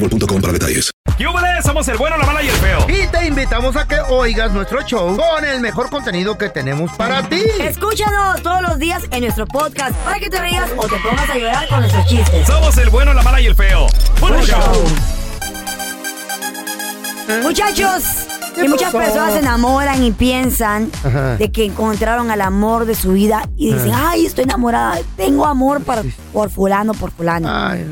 boostmobile.com 0.00 0.40
para 0.40 0.52
detalles. 0.52 0.90
¡Yúbales! 1.18 1.64
Somos 1.64 1.86
el 1.88 1.96
bueno, 1.98 2.16
la 2.16 2.24
mala 2.26 2.42
y 2.42 2.48
el 2.48 2.54
feo. 2.56 2.86
Y 2.88 3.06
te 3.08 3.26
invitamos 3.26 3.76
a 3.76 3.86
que 3.86 4.00
oigas 4.08 4.52
nuestro 4.52 4.80
show 4.82 5.16
con 5.16 5.44
el 5.44 5.60
mejor 5.60 5.90
contenido 5.90 6.38
que 6.38 6.48
tenemos 6.48 6.90
para 6.96 7.28
ti. 7.28 7.42
Escúchanos 7.60 8.42
todos 8.42 8.62
los 8.62 8.78
días 8.78 9.02
en 9.10 9.20
nuestro 9.22 9.46
podcast 9.46 9.94
para 9.98 10.18
que 10.18 10.30
te 10.30 10.40
rías 10.40 10.70
o 10.76 10.82
te 10.86 10.96
pongas 10.96 11.28
a 11.28 11.36
llorar 11.36 11.68
con 11.68 11.80
nuestros 11.80 12.06
chistes. 12.06 12.46
Somos 12.46 12.76
el 12.78 12.88
bueno, 12.90 13.12
la 13.12 13.22
mala 13.22 13.40
y 13.40 13.46
el 13.46 13.54
feo. 13.54 13.86
¡Buen 14.20 14.34
Buen 14.34 14.46
show! 14.46 14.84
Muchachos, 17.42 18.02
¿Qué 18.54 18.64
y 18.64 18.68
muchas 18.68 18.92
personas 18.92 19.34
se 19.34 19.38
enamoran 19.38 20.02
y 20.02 20.10
piensan 20.10 20.90
Ajá. 21.04 21.36
de 21.36 21.52
que 21.52 21.64
encontraron 21.66 22.30
al 22.30 22.40
amor 22.40 22.86
de 22.86 22.94
su 22.96 23.12
vida 23.12 23.48
y 23.56 23.72
dicen, 23.72 23.92
ay, 23.94 24.26
estoy 24.26 24.44
enamorada, 24.44 24.98
tengo 25.16 25.46
amor 25.46 25.82
para- 25.82 26.02
por 26.32 26.50
fulano, 26.50 26.92
por 26.94 27.12
fulano. 27.12 27.48
Ay, 27.48 27.86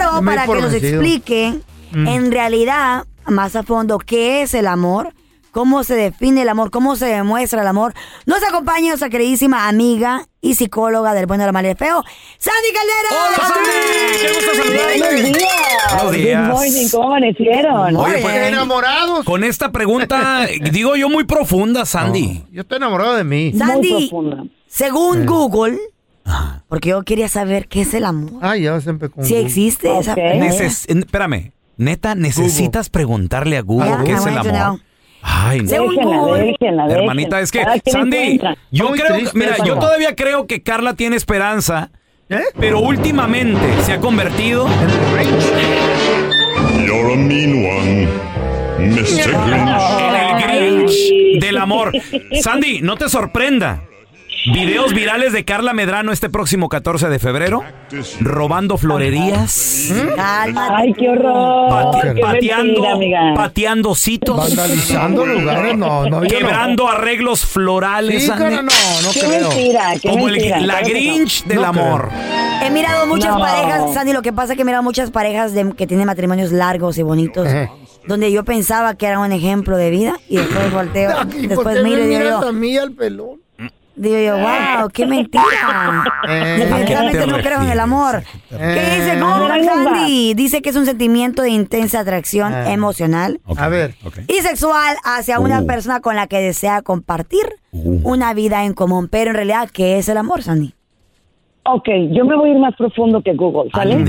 Pero 0.00 0.22
me 0.22 0.30
doy 0.32 0.36
para 0.36 0.46
que 0.46 0.60
nos 0.60 0.72
vencido. 0.72 1.00
expliquen 1.02 1.62
Mm. 1.92 2.06
en 2.06 2.30
realidad, 2.32 3.04
más 3.26 3.56
a 3.56 3.62
fondo, 3.64 3.98
qué 3.98 4.42
es 4.42 4.54
el 4.54 4.68
amor, 4.68 5.12
cómo 5.50 5.82
se 5.82 5.94
define 5.96 6.42
el 6.42 6.48
amor, 6.48 6.70
cómo 6.70 6.94
se 6.94 7.06
demuestra 7.06 7.62
el 7.62 7.66
amor, 7.66 7.94
nos 8.26 8.40
acompaña 8.44 8.88
nuestra 8.90 9.08
queridísima 9.10 9.66
amiga 9.66 10.28
y 10.40 10.54
psicóloga 10.54 11.14
del 11.14 11.26
bueno, 11.26 11.44
la 11.46 11.50
mala 11.52 11.66
y 11.66 11.70
el 11.72 11.76
feo, 11.76 12.04
Sandy 12.38 12.68
Caldera. 12.72 13.26
¡Hola, 13.26 13.48
Sandy! 13.48 14.20
¡Qué 14.20 14.34
gusto 14.34 14.54
saludarte! 14.54 14.98
Buenos 15.00 15.22
días. 15.24 15.94
Buenos 15.94 16.12
días. 16.12 16.48
Good 16.48 16.54
morning, 16.56 16.88
¿cómo 16.92 17.06
amanecieron? 17.08 17.96
Oye, 17.96 18.18
pues, 18.22 18.36
enamorados. 18.36 19.24
Con 19.24 19.42
esta 19.42 19.72
pregunta, 19.72 20.46
digo 20.70 20.94
yo, 20.94 21.08
muy 21.08 21.24
profunda, 21.24 21.84
Sandy. 21.86 22.44
Yo 22.52 22.60
estoy 22.62 22.76
enamorado 22.76 23.16
de 23.16 23.24
mí. 23.24 23.52
Sandy, 23.58 23.92
Muy 23.92 24.08
profunda. 24.08 24.44
según 24.68 25.26
Porque 26.68 26.90
yo 26.90 27.02
quería 27.02 27.28
saber 27.28 27.66
qué 27.68 27.82
es 27.82 27.94
el 27.94 28.04
amor. 28.04 28.32
Ay, 28.42 28.62
ya 28.62 28.80
siempre 28.80 29.08
con 29.08 29.24
Si 29.24 29.34
existe 29.36 29.98
esa 29.98 30.12
Ok. 30.12 30.18
Neces- 30.18 30.86
espérame, 30.88 31.52
neta, 31.76 32.14
necesitas 32.14 32.90
preguntarle 32.90 33.56
a 33.56 33.62
Google 33.62 33.88
Yeah, 33.88 34.04
qué 34.04 34.10
I 34.12 34.14
es 34.14 34.26
el 34.26 34.34
to 34.34 34.40
amor. 34.40 34.52
know. 34.52 34.80
Ay, 35.22 35.60
no. 35.60 35.68
Según 35.68 35.94
Déjenla, 35.96 36.16
Google, 36.18 36.42
déjenla, 36.44 36.82
déjenla. 36.84 36.94
Hermanita, 37.02 37.40
es 37.40 37.50
que, 37.52 37.58
Cada 37.60 37.78
quien 37.78 37.92
Sandy, 37.92 38.16
encuentra. 38.16 38.56
yo 38.70 38.88
Muy 38.88 38.98
creo, 38.98 39.14
triste 39.16 39.38
mira, 39.38 39.52
eso. 39.54 39.64
yo 39.64 39.74
todavía 39.78 40.16
creo 40.16 40.46
que 40.46 40.62
Carla 40.62 40.94
tiene 40.94 41.16
esperanza, 41.16 41.90
¿Eh? 42.30 42.40
pero 42.58 42.80
últimamente 42.80 43.60
se 43.82 43.92
ha 43.92 44.00
convertido 44.00 44.66
You're 46.86 47.12
a 47.12 47.16
mean 47.16 47.64
one, 47.66 48.08
Mr. 48.78 49.32
Grinch. 49.46 50.00
en 50.00 50.14
el 50.14 50.86
Grinch 50.86 51.40
del 51.42 51.58
amor. 51.58 51.92
Sandy, 52.40 52.80
no 52.82 52.96
te 52.96 53.08
sorprenda. 53.08 53.82
Videos 54.46 54.94
virales 54.94 55.32
de 55.34 55.44
Carla 55.44 55.74
Medrano 55.74 56.12
este 56.12 56.30
próximo 56.30 56.68
14 56.70 57.08
de 57.10 57.18
febrero, 57.18 57.62
robando 58.20 58.78
florerías, 58.78 59.92
cálmate. 60.16 60.72
Ay, 60.76 60.92
qué 60.94 61.10
horror. 61.10 61.68
pate- 61.92 62.14
qué 62.14 62.20
pateando, 62.22 62.64
mentira, 62.80 62.92
amiga. 62.92 63.34
pateando 63.34 63.94
citos, 63.94 64.36
Vandalizando 64.38 65.26
lugares, 65.26 65.76
no, 65.76 66.08
no. 66.08 66.24
yo 66.24 66.38
quebrando 66.38 66.88
arreglos 66.88 67.44
florales, 67.44 68.22
Sí, 68.22 68.28
Sandy. 68.28 68.42
cara, 68.44 68.62
no, 68.62 68.68
no 69.02 69.12
Qué 69.12 69.20
creo. 69.20 69.48
mentira, 69.48 69.92
qué 70.00 70.08
como 70.08 70.28
el- 70.28 70.34
mentira. 70.36 70.60
la 70.60 70.64
Claro 70.64 70.86
que 70.86 70.92
no. 70.94 70.98
Grinch 71.00 71.44
del 71.44 71.56
No 71.60 71.66
amor. 71.66 72.08
He 72.62 72.70
mirado 72.70 73.06
muchas 73.06 73.34
No. 73.34 73.40
parejas, 73.40 73.92
Sandy, 73.94 74.12
lo 74.14 74.22
que 74.22 74.32
pasa 74.32 74.54
es 74.54 74.56
que 74.56 74.62
he 74.62 74.64
mirado 74.64 74.82
muchas 74.82 75.10
parejas 75.10 75.52
de- 75.52 75.74
que 75.74 75.86
tienen 75.86 76.06
matrimonios 76.06 76.50
largos 76.50 76.96
y 76.96 77.02
bonitos, 77.02 77.46
Ajá. 77.46 77.70
donde 78.06 78.32
yo 78.32 78.42
pensaba 78.44 78.94
que 78.94 79.04
era 79.06 79.18
un 79.18 79.32
ejemplo 79.32 79.76
de 79.76 79.90
vida 79.90 80.18
y 80.30 80.36
después 80.38 80.72
volteo, 80.72 81.10
Aquí, 81.18 81.40
¿por 81.40 81.48
después 81.48 81.76
qué 81.76 81.82
miro 81.82 81.96
me 81.98 82.04
y 82.04 82.08
digo 82.08 82.20
miras 82.20 82.40
yo, 82.40 82.48
a 82.48 82.52
mí 82.52 82.76
al 82.78 82.92
pelón? 82.92 83.40
Digo 84.00 84.18
yo, 84.18 84.38
wow, 84.38 84.88
qué 84.92 85.06
mentira. 85.06 85.44
Eh, 86.28 86.56
Definitivamente 86.58 87.18
¿A 87.18 87.20
qué 87.20 87.26
te 87.26 87.26
no 87.26 87.38
creo 87.38 87.62
en 87.62 87.70
el 87.70 87.80
amor. 87.80 88.22
¿Qué 88.48 88.56
dice 88.56 89.18
Eh. 89.18 89.56
Les 89.56 89.68
va. 89.68 89.84
Sandy? 89.84 90.34
Dice 90.34 90.62
que 90.62 90.70
es 90.70 90.76
un 90.76 90.86
sentimiento 90.86 91.42
de 91.42 91.50
intensa 91.50 92.00
atracción 92.00 92.54
emocional 92.54 93.40
A 93.56 93.68
ver. 93.68 93.94
Y 94.28 94.40
sexual 94.42 94.96
hacia 95.04 95.38
una 95.38 95.62
persona 95.62 96.00
con 96.00 96.16
la 96.16 96.26
que 96.26 96.38
desea 96.38 96.82
compartir 96.82 97.46
una 97.72 98.34
vida 98.34 98.64
en 98.64 98.74
común. 98.74 99.08
Pero 99.08 99.30
en 99.30 99.36
realidad, 99.36 99.68
¿qué 99.72 99.98
es 99.98 100.08
el 100.08 100.16
amor, 100.16 100.42
Sandy? 100.42 100.74
Ok, 101.62 101.88
yo 102.10 102.24
me 102.24 102.36
voy 102.36 102.50
a 102.50 102.52
ir 102.54 102.58
más 102.58 102.74
profundo 102.74 103.20
que 103.20 103.34
Google, 103.34 103.70
¿sale? 103.72 104.02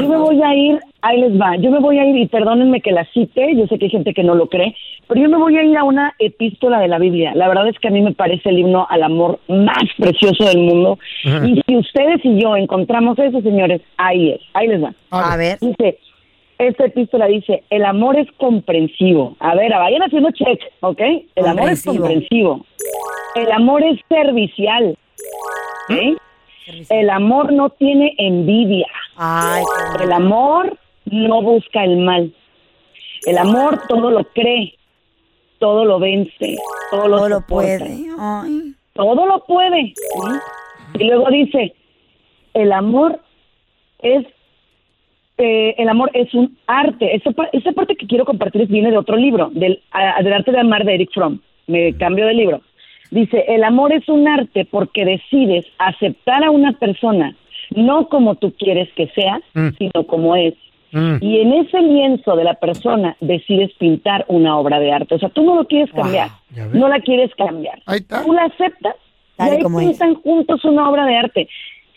Yo 0.00 0.08
me 0.08 0.18
voy 0.18 0.42
a 0.42 0.54
ir, 0.54 0.78
ahí 1.00 1.18
les 1.18 1.40
va, 1.40 1.56
yo 1.56 1.70
me 1.70 1.80
voy 1.80 1.98
a 1.98 2.04
ir, 2.04 2.14
y 2.16 2.26
perdónenme 2.26 2.82
que 2.82 2.92
la 2.92 3.06
cite, 3.06 3.56
yo 3.56 3.66
sé 3.66 3.78
que 3.78 3.86
hay 3.86 3.90
gente 3.90 4.12
que 4.12 4.22
no 4.22 4.34
lo 4.34 4.48
cree, 4.48 4.76
pero 5.08 5.22
yo 5.22 5.28
me 5.30 5.38
voy 5.38 5.56
a 5.56 5.62
ir 5.64 5.76
a 5.78 5.84
una 5.84 6.14
epístola 6.18 6.78
de 6.78 6.88
la 6.88 6.98
Biblia. 6.98 7.32
La 7.34 7.48
verdad 7.48 7.68
es 7.68 7.78
que 7.78 7.88
a 7.88 7.90
mí 7.90 8.02
me 8.02 8.12
parece 8.12 8.50
el 8.50 8.58
himno 8.58 8.86
al 8.90 9.02
amor 9.02 9.40
más 9.48 9.84
precioso 9.98 10.44
del 10.44 10.58
mundo. 10.58 10.98
Y 11.24 11.60
si 11.66 11.76
ustedes 11.76 12.20
y 12.22 12.38
yo 12.38 12.54
encontramos 12.54 13.18
eso, 13.18 13.40
señores, 13.40 13.80
ahí 13.96 14.32
es, 14.32 14.40
ahí 14.52 14.68
les 14.68 14.84
va. 14.84 14.92
A 15.10 15.36
ver. 15.36 15.58
Dice, 15.58 15.98
esta 16.58 16.84
epístola 16.84 17.26
dice, 17.26 17.64
el 17.70 17.86
amor 17.86 18.18
es 18.18 18.30
comprensivo. 18.32 19.36
A 19.40 19.54
ver, 19.54 19.72
vayan 19.72 20.02
haciendo 20.02 20.30
check, 20.32 20.60
¿ok? 20.80 21.00
El 21.34 21.46
amor 21.46 21.70
es 21.70 21.82
Comprensivo. 21.82 22.66
El 23.34 23.50
amor 23.52 23.82
es 23.82 23.98
servicial. 24.08 24.96
¿ok? 25.88 26.20
El 26.90 27.10
amor 27.10 27.52
no 27.52 27.70
tiene 27.70 28.14
envidia. 28.18 28.86
Ay, 29.16 29.62
El 30.02 30.12
amor 30.12 30.76
no 31.06 31.42
busca 31.42 31.84
el 31.84 31.98
mal. 31.98 32.32
El 33.26 33.38
amor 33.38 33.80
todo 33.88 34.10
lo 34.10 34.24
cree, 34.24 34.74
todo 35.58 35.84
lo 35.84 35.98
vence, 35.98 36.56
todo 36.90 37.08
lo 37.08 37.16
todo 37.18 37.28
lo 37.28 37.36
soporta, 37.36 37.46
puede. 37.78 38.06
Ay. 38.18 38.74
todo 38.94 39.26
lo 39.26 39.44
puede. 39.44 39.92
¿sí? 39.94 40.98
Y 40.98 41.04
luego 41.04 41.28
dice, 41.30 41.74
el 42.54 42.72
amor 42.72 43.20
es 44.00 44.24
eh, 45.38 45.74
el 45.78 45.88
amor 45.88 46.10
es 46.14 46.32
un 46.34 46.56
arte. 46.66 47.14
Esa, 47.14 47.30
esa 47.52 47.72
parte 47.72 47.96
que 47.96 48.06
quiero 48.06 48.24
compartir 48.26 48.66
viene 48.68 48.90
de 48.90 48.98
otro 48.98 49.16
libro, 49.16 49.50
del, 49.52 49.82
a- 49.90 50.22
del 50.22 50.32
arte 50.34 50.52
de 50.52 50.60
amar 50.60 50.84
de 50.84 50.94
Eric 50.94 51.10
Fromm. 51.14 51.40
Me 51.66 51.94
cambio 51.96 52.26
de 52.26 52.34
libro. 52.34 52.60
Dice, 53.10 53.44
el 53.48 53.64
amor 53.64 53.92
es 53.92 54.08
un 54.08 54.28
arte 54.28 54.64
porque 54.70 55.04
decides 55.04 55.66
aceptar 55.78 56.44
a 56.44 56.50
una 56.50 56.72
persona 56.72 57.34
no 57.74 58.08
como 58.08 58.34
tú 58.34 58.52
quieres 58.58 58.88
que 58.94 59.06
sea, 59.08 59.40
Mm. 59.54 59.68
sino 59.78 60.06
como 60.06 60.34
es. 60.36 60.54
Mm. 60.92 61.16
Y 61.20 61.38
en 61.38 61.52
ese 61.52 61.80
lienzo 61.80 62.34
de 62.34 62.42
la 62.44 62.54
persona 62.54 63.16
decides 63.20 63.72
pintar 63.78 64.24
una 64.28 64.58
obra 64.58 64.80
de 64.80 64.90
arte. 64.92 65.14
O 65.14 65.18
sea, 65.18 65.28
tú 65.28 65.42
no 65.44 65.54
lo 65.54 65.64
quieres 65.66 65.92
cambiar, 65.92 66.30
no 66.72 66.88
la 66.88 66.98
quieres 67.00 67.32
cambiar. 67.36 67.80
Ahí 67.86 67.98
está. 67.98 68.24
Tú 68.24 68.32
la 68.32 68.44
aceptas 68.46 68.96
y 69.38 69.42
ahí 69.42 69.58
es. 69.60 69.66
pintan 69.88 70.14
juntos 70.16 70.64
una 70.64 70.88
obra 70.90 71.06
de 71.06 71.16
arte. 71.16 71.48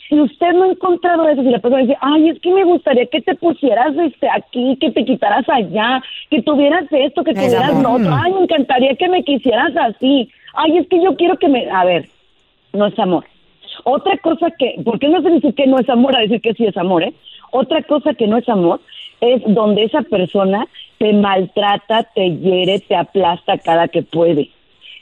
si 0.10 0.20
usted 0.20 0.52
no 0.54 0.66
ha 0.66 0.68
encontrado 0.68 1.28
eso, 1.28 1.42
si 1.42 1.50
la 1.50 1.58
persona 1.58 1.82
dice, 1.82 1.98
ay, 2.02 2.30
es 2.30 2.40
que 2.42 2.54
me 2.54 2.64
gustaría 2.66 3.08
que 3.08 3.22
te 3.22 3.34
pusieras 3.34 3.96
este 3.98 4.30
aquí, 4.30 4.78
que 4.80 4.92
te 4.92 5.06
quitaras 5.06 5.48
allá, 5.50 6.04
que 6.30 6.42
tuvieras 6.44 6.86
esto, 6.92 7.24
que 7.24 7.34
tuvieras 7.34 7.82
lo 7.82 7.94
otro, 7.94 8.14
ay, 8.14 8.32
me 8.34 8.42
encantaría 8.42 8.96
que 8.96 9.08
me 9.10 9.24
quisieras 9.24 9.76
así, 9.76 10.30
ay, 10.54 10.78
es 10.78 10.88
que 10.88 11.02
yo 11.04 11.16
quiero 11.16 11.38
que 11.38 11.48
me, 11.48 11.70
a 11.70 11.84
ver, 11.86 12.08
no 12.74 12.88
es 12.88 12.98
amor. 13.00 13.26
Otra 13.84 14.18
cosa 14.18 14.52
que, 14.58 14.76
¿por 14.84 15.00
qué 15.00 15.10
no 15.10 15.22
se 15.22 15.30
dice 15.30 15.54
que 15.54 15.68
no 15.68 15.80
es 15.80 15.90
amor 15.90 16.16
a 16.16 16.22
decir 16.22 16.42
que 16.42 16.54
sí 16.54 16.66
es 16.66 16.78
amor, 16.78 17.04
eh? 17.04 17.14
Otra 17.52 17.84
cosa 17.84 18.14
que 18.14 18.28
no 18.28 18.38
es 18.38 18.48
amor 18.50 18.80
es 19.22 19.42
donde 19.46 19.84
esa 19.84 20.02
persona 20.02 20.68
te 20.98 21.14
maltrata, 21.14 22.04
te 22.16 22.38
hiere, 22.38 22.80
te 22.80 22.96
aplasta 22.96 23.58
cada 23.58 23.88
que 23.88 24.04
puede. 24.04 24.50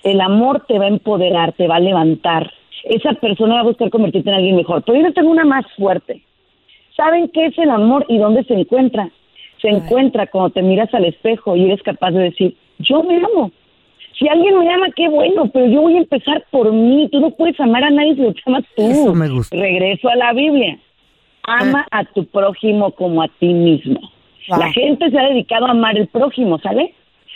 El 0.03 0.19
amor 0.21 0.65
te 0.67 0.79
va 0.79 0.85
a 0.85 0.89
empoderar, 0.89 1.53
te 1.53 1.67
va 1.67 1.75
a 1.75 1.79
levantar. 1.79 2.51
Esa 2.83 3.13
persona 3.13 3.55
va 3.55 3.59
a 3.61 3.65
buscar 3.65 3.89
convertirte 3.89 4.29
en 4.29 4.35
alguien 4.35 4.55
mejor. 4.55 4.83
Pero 4.83 4.99
yo 4.99 5.13
tengo 5.13 5.29
una 5.29 5.45
más 5.45 5.65
fuerte. 5.77 6.21
¿Saben 6.95 7.29
qué 7.29 7.45
es 7.45 7.57
el 7.57 7.69
amor 7.69 8.05
y 8.09 8.17
dónde 8.17 8.43
se 8.43 8.53
encuentra? 8.53 9.09
Se 9.61 9.69
encuentra 9.69 10.27
cuando 10.27 10.49
te 10.49 10.61
miras 10.61 10.93
al 10.93 11.05
espejo 11.05 11.55
y 11.55 11.65
eres 11.65 11.81
capaz 11.83 12.11
de 12.11 12.23
decir, 12.23 12.57
yo 12.79 13.03
me 13.03 13.17
amo. 13.17 13.51
Si 14.21 14.29
alguien 14.29 14.59
me 14.59 14.71
ama, 14.71 14.85
qué 14.95 15.09
bueno, 15.09 15.49
pero 15.51 15.65
yo 15.65 15.81
voy 15.81 15.95
a 15.95 16.01
empezar 16.01 16.45
por 16.51 16.71
mí. 16.71 17.09
Tú 17.11 17.19
no 17.19 17.31
puedes 17.31 17.59
amar 17.59 17.83
a 17.83 17.89
nadie 17.89 18.13
si 18.13 18.21
lo 18.21 18.33
amas 18.45 18.63
tú. 18.75 18.83
Eso 18.83 19.15
me 19.15 19.27
gusta. 19.27 19.57
Regreso 19.57 20.09
a 20.09 20.15
la 20.15 20.31
Biblia. 20.31 20.77
Ama 21.41 21.87
a 21.89 22.05
tu 22.05 22.27
prójimo 22.27 22.91
como 22.91 23.23
a 23.23 23.27
ti 23.39 23.51
mismo. 23.51 23.99
Wow. 24.47 24.59
La 24.59 24.71
gente 24.73 25.09
se 25.09 25.17
ha 25.17 25.23
dedicado 25.23 25.65
a 25.65 25.71
amar 25.71 25.97
el 25.97 26.07
prójimo, 26.07 26.59
¿sale? 26.59 26.93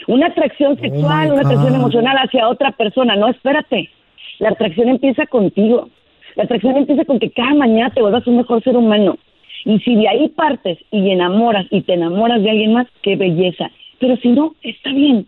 Una 0.07 0.27
atracción 0.27 0.79
sexual, 0.79 1.29
my 1.29 1.31
una 1.31 1.41
atracción 1.41 1.73
emocional 1.73 2.17
hacia 2.17 2.47
otra 2.47 2.71
persona. 2.73 3.15
No, 3.15 3.29
espérate. 3.29 3.89
La 4.37 4.49
atracción 4.49 4.89
empieza 4.89 5.25
contigo. 5.25 5.89
La 6.35 6.43
atracción 6.43 6.77
empieza 6.77 7.03
con 7.05 7.17
que 7.17 7.31
cada 7.31 7.55
mañana 7.55 7.89
te 7.89 8.01
vuelvas 8.01 8.27
un 8.27 8.37
mejor 8.37 8.63
ser 8.63 8.77
humano. 8.77 9.17
Y 9.63 9.79
si 9.79 9.95
de 9.95 10.07
ahí 10.07 10.29
partes 10.29 10.77
y 10.91 11.09
enamoras 11.09 11.65
y 11.71 11.81
te 11.81 11.93
enamoras 11.93 12.43
de 12.43 12.51
alguien 12.51 12.73
más, 12.73 12.85
qué 13.01 13.15
belleza. 13.15 13.71
Pero 13.99 14.17
si 14.17 14.27
no, 14.27 14.53
está 14.61 14.91
bien. 14.91 15.25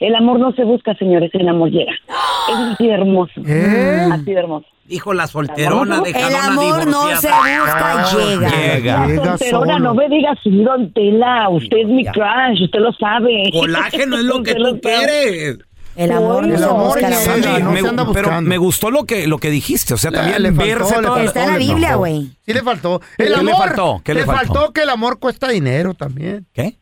El 0.00 0.14
amor 0.14 0.38
no 0.40 0.52
se 0.52 0.64
busca, 0.64 0.94
señores, 0.94 1.30
el 1.34 1.48
amor 1.48 1.70
llega. 1.70 1.92
Es 1.92 2.56
así 2.72 2.86
de 2.86 2.92
hermoso. 2.94 3.32
¿Eh? 3.46 4.08
Así 4.12 4.24
de 4.24 4.34
hermoso. 4.40 4.66
Dijo 4.84 5.12
la 5.14 5.26
solterona 5.26 6.00
de 6.00 6.10
El 6.10 6.34
amor 6.36 6.86
no 6.86 7.06
se 7.16 7.28
busca, 7.28 8.06
llega. 8.16 8.48
Llega. 8.48 9.06
La 9.08 9.16
solterona, 9.38 9.72
solo. 9.74 9.78
no 9.80 9.94
me 9.94 10.08
digas 10.08 10.38
don 10.44 10.92
Tela. 10.92 11.48
Usted 11.48 11.76
es 11.78 11.86
mi 11.88 12.04
crush, 12.04 12.62
usted 12.62 12.78
lo 12.78 12.92
sabe. 12.92 13.50
Colágeno 13.52 14.16
es 14.16 14.24
lo 14.24 14.42
que 14.42 14.54
tú 14.54 14.80
quieres. 14.80 15.58
El 15.96 16.12
amor 16.12 16.46
no 16.46 16.52
El 16.54 16.58
se 16.60 16.64
amor 16.66 16.94
verdad. 16.94 17.12
Sandy, 17.18 17.62
no 17.62 17.72
me, 17.72 17.80
se 17.80 17.88
anda 17.88 18.06
pero 18.12 18.40
me 18.42 18.58
gustó 18.58 18.90
lo 18.90 19.04
que, 19.04 19.26
lo 19.26 19.38
que 19.38 19.48
dijiste. 19.50 19.94
O 19.94 19.96
sea, 19.96 20.10
también 20.12 20.42
le 20.42 20.52
faltó, 20.52 20.66
verse 20.66 20.96
le 20.96 21.02
todo- 21.06 21.16
Está 21.20 21.44
en 21.44 21.50
la 21.52 21.56
Biblia, 21.56 21.88
faltó. 21.88 21.98
güey. 22.00 22.30
Sí 22.44 22.52
le 22.52 22.62
faltó. 22.62 23.00
El 23.16 23.26
¿Qué 23.28 23.30
le 23.30 23.36
amor. 23.50 23.56
faltó? 23.66 24.00
¿Qué 24.04 24.12
le 24.14 24.20
le 24.20 24.26
faltó? 24.26 24.52
faltó 24.54 24.72
que 24.74 24.82
el 24.82 24.90
amor 24.90 25.18
cuesta 25.18 25.48
dinero 25.48 25.94
también. 25.94 26.46
¿Qué? 26.52 26.76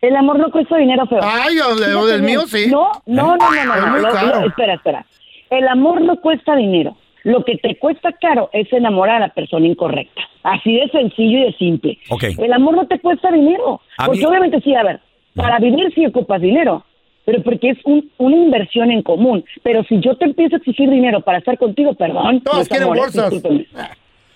El 0.00 0.16
amor 0.16 0.38
no 0.38 0.50
cuesta 0.50 0.76
dinero, 0.78 1.06
feo. 1.06 1.20
Ay, 1.22 1.58
o 1.58 1.74
de- 1.76 1.94
o 1.94 2.06
del 2.06 2.22
mío 2.22 2.42
sí. 2.46 2.66
No, 2.70 2.90
no, 3.06 3.36
no, 3.36 3.50
no, 3.50 3.64
no. 3.64 3.74
Es 3.74 4.02
muy 4.02 4.12
caro. 4.12 4.46
espera, 4.46 4.74
espera. 4.74 5.06
El 5.50 5.68
amor 5.68 6.00
no 6.00 6.16
cuesta 6.16 6.56
dinero. 6.56 6.96
Lo 7.22 7.44
que 7.44 7.58
te 7.58 7.76
cuesta 7.78 8.12
caro 8.12 8.48
es 8.54 8.72
enamorar 8.72 9.16
a 9.16 9.26
la 9.26 9.28
persona 9.28 9.66
incorrecta. 9.66 10.22
Así 10.42 10.72
de 10.74 10.88
sencillo 10.88 11.38
y 11.40 11.42
de 11.44 11.52
simple. 11.58 11.98
Ok. 12.08 12.24
El 12.38 12.52
amor 12.52 12.76
no 12.76 12.86
te 12.86 12.98
cuesta 12.98 13.30
dinero. 13.30 13.82
A 13.98 14.06
porque 14.06 14.20
mí- 14.20 14.24
obviamente 14.26 14.60
sí, 14.62 14.74
a 14.74 14.82
ver, 14.82 15.00
para 15.34 15.58
vivir 15.58 15.92
sí 15.94 16.06
ocupas 16.06 16.40
dinero. 16.40 16.82
Pero 17.26 17.42
porque 17.42 17.70
es 17.70 17.78
un- 17.84 18.10
una 18.16 18.36
inversión 18.36 18.90
en 18.90 19.02
común. 19.02 19.44
Pero 19.62 19.84
si 19.84 20.00
yo 20.00 20.16
te 20.16 20.24
empiezo 20.24 20.54
a 20.56 20.58
exigir 20.58 20.88
dinero 20.88 21.20
para 21.20 21.38
estar 21.38 21.58
contigo, 21.58 21.92
perdón. 21.94 22.40
Todos 22.40 22.66
quieren. 22.68 22.88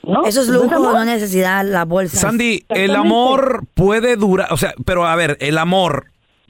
¿No? 0.06 0.24
Eso 0.26 0.42
es 0.42 0.48
¿No 0.48 0.62
lujo, 0.62 0.78
no 0.78 1.04
necesidad, 1.04 1.64
la 1.64 1.84
bolsa. 1.84 2.18
Sandy, 2.18 2.64
el 2.68 2.94
amor 2.94 3.64
puede 3.74 4.16
durar, 4.16 4.52
o 4.52 4.56
sea, 4.56 4.74
pero 4.84 5.06
a 5.06 5.16
ver, 5.16 5.36
el 5.40 5.58
amor 5.58 6.06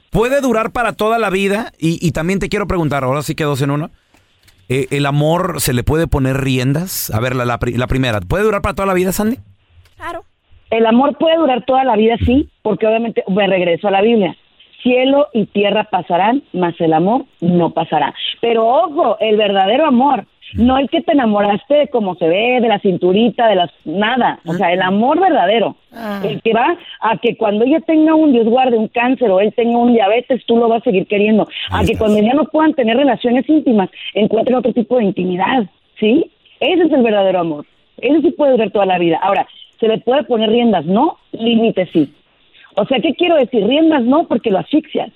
puede 0.09 0.41
durar 0.41 0.71
para 0.71 0.93
toda 0.93 1.19
la 1.19 1.29
vida 1.29 1.71
y, 1.77 2.05
y 2.05 2.11
también 2.11 2.39
te 2.39 2.49
quiero 2.49 2.67
preguntar, 2.67 3.03
ahora 3.03 3.21
sí 3.21 3.35
que 3.35 3.43
dos 3.43 3.61
en 3.61 3.71
uno. 3.71 3.89
Eh, 4.67 4.87
¿El 4.89 5.05
amor 5.05 5.61
se 5.61 5.73
le 5.73 5.83
puede 5.83 6.07
poner 6.07 6.37
riendas? 6.37 7.11
A 7.11 7.19
ver, 7.19 7.35
la, 7.35 7.45
la 7.45 7.59
la 7.61 7.87
primera, 7.87 8.19
¿puede 8.21 8.43
durar 8.43 8.61
para 8.61 8.73
toda 8.73 8.87
la 8.87 8.93
vida, 8.95 9.11
Sandy? 9.11 9.37
El 10.71 10.85
amor 10.87 11.17
puede 11.17 11.37
durar 11.37 11.63
toda 11.65 11.83
la 11.83 11.95
vida, 11.95 12.15
sí, 12.25 12.49
porque 12.63 12.87
obviamente 12.87 13.23
me 13.27 13.47
regreso 13.47 13.87
a 13.87 13.91
la 13.91 14.01
Biblia. 14.01 14.35
Cielo 14.81 15.27
y 15.33 15.45
tierra 15.47 15.85
pasarán, 15.85 16.43
mas 16.53 16.79
el 16.79 16.93
amor 16.93 17.25
no 17.41 17.71
pasará. 17.71 18.13
Pero 18.41 18.67
ojo, 18.67 19.17
el 19.19 19.37
verdadero 19.37 19.85
amor, 19.85 20.25
no 20.53 20.77
el 20.77 20.89
que 20.89 21.01
te 21.01 21.11
enamoraste 21.11 21.73
de 21.73 21.87
cómo 21.87 22.15
se 22.15 22.27
ve, 22.27 22.59
de 22.61 22.67
la 22.67 22.79
cinturita, 22.79 23.47
de 23.47 23.55
las 23.55 23.71
nada. 23.83 24.39
O 24.45 24.53
sea, 24.53 24.71
el 24.71 24.81
amor 24.81 25.19
verdadero. 25.19 25.75
El 26.23 26.41
que 26.41 26.53
va 26.53 26.77
a 27.01 27.17
que 27.17 27.35
cuando 27.37 27.65
ella 27.65 27.79
tenga 27.81 28.15
un, 28.15 28.33
Dios 28.33 28.45
guarde, 28.45 28.77
un 28.77 28.89
cáncer 28.89 29.31
o 29.31 29.39
él 29.39 29.53
tenga 29.55 29.77
un 29.77 29.93
diabetes, 29.93 30.45
tú 30.45 30.57
lo 30.57 30.67
vas 30.67 30.81
a 30.81 30.85
seguir 30.85 31.07
queriendo. 31.07 31.47
A 31.71 31.83
que 31.83 31.97
cuando 31.97 32.19
ya 32.19 32.33
no 32.33 32.45
puedan 32.45 32.73
tener 32.73 32.97
relaciones 32.97 33.47
íntimas, 33.47 33.89
encuentren 34.13 34.57
otro 34.57 34.73
tipo 34.73 34.97
de 34.97 35.05
intimidad. 35.05 35.65
¿Sí? 35.99 36.29
Ese 36.59 36.83
es 36.83 36.91
el 36.91 37.03
verdadero 37.03 37.39
amor. 37.39 37.65
Ese 37.97 38.21
sí 38.21 38.31
puede 38.31 38.51
durar 38.51 38.71
toda 38.71 38.85
la 38.85 38.99
vida. 38.99 39.19
Ahora, 39.21 39.47
¿se 39.79 39.87
le 39.87 39.99
puede 39.99 40.23
poner 40.23 40.49
riendas? 40.49 40.85
No, 40.85 41.17
límites 41.31 41.89
sí. 41.91 42.13
O 42.75 42.85
sea, 42.85 42.99
¿qué 42.99 43.13
quiero 43.15 43.35
decir? 43.35 43.65
Riendas 43.65 44.03
no, 44.03 44.27
porque 44.27 44.51
lo 44.51 44.59
asfixias. 44.59 45.11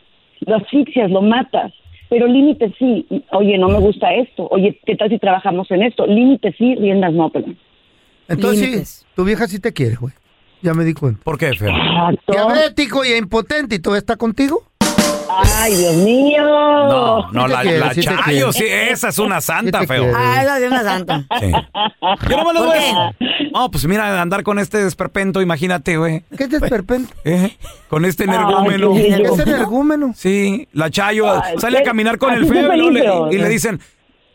Lo 0.45 0.55
asfixias, 0.55 1.11
lo 1.11 1.21
matas. 1.21 1.73
Pero 2.09 2.27
límites 2.27 2.73
sí. 2.79 3.05
Oye, 3.31 3.57
no 3.57 3.67
me 3.69 3.79
gusta 3.79 4.13
esto. 4.13 4.47
Oye, 4.49 4.79
¿qué 4.85 4.95
tal 4.95 5.09
si 5.09 5.19
trabajamos 5.19 5.69
en 5.71 5.83
esto? 5.83 6.07
Límites 6.07 6.55
sí, 6.57 6.75
riendas 6.75 7.13
no, 7.13 7.29
perdón. 7.29 7.57
Entonces, 8.27 8.61
Límites. 8.61 8.89
sí, 8.89 9.05
tu 9.15 9.23
vieja 9.23 9.47
sí 9.47 9.59
te 9.59 9.73
quiere, 9.73 9.95
güey. 9.95 10.13
Ya 10.61 10.73
me 10.73 10.83
di 10.83 10.93
cuenta. 10.93 11.21
¿Por 11.23 11.37
qué, 11.37 11.53
feo? 11.53 11.69
Exacto. 11.69 12.33
Diabético 12.33 13.05
y 13.05 13.13
impotente 13.13 13.75
y 13.75 13.79
todo 13.79 13.95
está 13.95 14.17
contigo. 14.17 14.63
Ay, 15.57 15.75
Dios 15.75 15.95
mío. 15.97 16.43
No, 16.43 17.31
no, 17.31 17.47
la, 17.47 17.63
la 17.63 17.93
sí 17.93 18.01
Chayo, 18.01 18.51
sí, 18.51 18.63
esa 18.67 19.09
es 19.09 19.19
una 19.19 19.41
santa, 19.41 19.85
feo. 19.85 20.11
Ah, 20.15 20.41
esa 20.41 20.57
es 20.59 20.67
una 20.67 20.83
santa. 20.83 21.25
Sí. 21.39 21.51
Yo 22.29 22.37
no 22.37 22.45
me 22.45 22.53
lo 22.53 22.59
¿Por 22.59 22.67
voy 22.67 22.79
No, 23.53 23.69
pues 23.71 23.85
mira, 23.87 24.21
andar 24.21 24.43
con 24.43 24.59
este 24.59 24.83
desperpento, 24.83 25.41
imagínate, 25.41 25.97
güey. 25.97 26.23
¿Qué 26.35 26.45
es 26.45 26.49
desperpento? 26.49 27.13
¿Eh? 27.25 27.55
Con 27.89 28.05
este 28.05 28.23
energúmeno. 28.23 28.93
qué 28.93 29.03
¿Qué 29.03 29.09
bello. 29.17 29.33
es 29.33 29.39
energúmeno? 29.39 30.13
Sí, 30.15 30.67
la 30.73 30.89
Chayo 30.89 31.41
Ay, 31.41 31.57
sale 31.59 31.79
a 31.79 31.83
caminar 31.83 32.17
con 32.17 32.33
el 32.33 32.45
feo 32.45 32.73
y, 32.73 32.91
le- 32.91 33.05
y 33.31 33.37
le 33.37 33.49
dicen, 33.49 33.79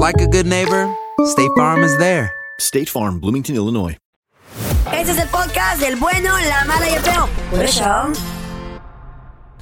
like 0.00 0.20
a 0.22 0.26
good 0.26 0.46
neighbor, 0.46 0.88
State 1.26 1.50
Farm 1.56 1.84
is 1.84 1.96
there. 1.98 2.30
State 2.58 2.86
Farm, 2.90 3.20
Bloomington, 3.20 3.54
Illinois. 3.56 3.96
Este 4.92 5.12
es 5.12 5.18
el 5.18 5.28
podcast 5.28 5.80
del 5.80 5.96
bueno, 5.96 6.34
la 6.48 6.64
mala 6.64 6.88
y 6.90 6.94
el 6.94 7.00
feo. 7.00 7.28
Por 7.50 7.64
eso. 7.64 7.84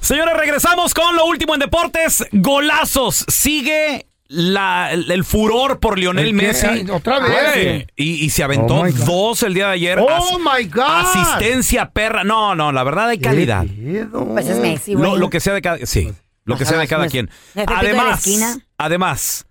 Señores, 0.00 0.36
regresamos 0.36 0.94
con 0.94 1.16
lo 1.16 1.26
último 1.26 1.54
en 1.54 1.60
deportes. 1.60 2.24
Golazos. 2.32 3.24
Sigue 3.28 4.06
la- 4.28 4.92
el, 4.92 5.10
el 5.10 5.24
furor 5.24 5.80
por 5.80 5.98
Lionel 5.98 6.26
¿El 6.28 6.38
qué? 6.38 6.46
Messi. 6.46 6.66
Ay, 6.66 6.86
¿otra 6.90 7.18
vez? 7.18 7.52
Güey, 7.54 7.86
Y, 7.96 8.24
y 8.24 8.30
se 8.30 8.42
aventó 8.44 8.76
Oh, 8.76 8.84
my 8.84 8.92
God. 8.92 9.04
dos 9.06 9.42
el 9.42 9.54
día 9.54 9.66
de 9.66 9.72
ayer. 9.74 9.98
Oh, 10.00 10.38
my 10.38 10.64
God. 10.68 10.84
Asistencia 11.14 11.90
perra. 11.90 12.24
No, 12.24 12.54
no, 12.54 12.72
la 12.72 12.84
verdad 12.84 13.08
hay 13.08 13.18
calidad. 13.18 13.66
Pues 14.32 14.46
es 14.46 14.58
Messi, 14.58 14.94
güey. 14.94 15.10
Lo, 15.10 15.16
lo 15.16 15.30
que 15.30 15.40
sea 15.40 15.52
de 15.52 15.62
cada, 15.62 15.84
sí, 15.84 16.12
lo 16.44 16.56
que 16.56 16.62
Ajá, 16.64 16.70
sea 16.72 16.78
de 16.80 16.88
cada 16.88 17.08
quien. 17.08 17.28
me 17.54 17.66
pepito 17.66 17.80
de 17.86 17.92
la 17.92 18.00
Además, 18.00 18.18
esquina. 18.26 18.56
además, 18.78 19.46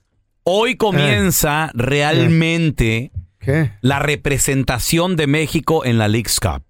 hoy 0.49 0.77
comienza 0.77 1.69
realmente 1.73 3.11
la 3.81 3.99
representación 3.99 5.15
de 5.17 5.27
México 5.27 5.83
en 5.85 5.97
la 5.97 6.07
League's 6.07 6.39
Cup. 6.39 6.63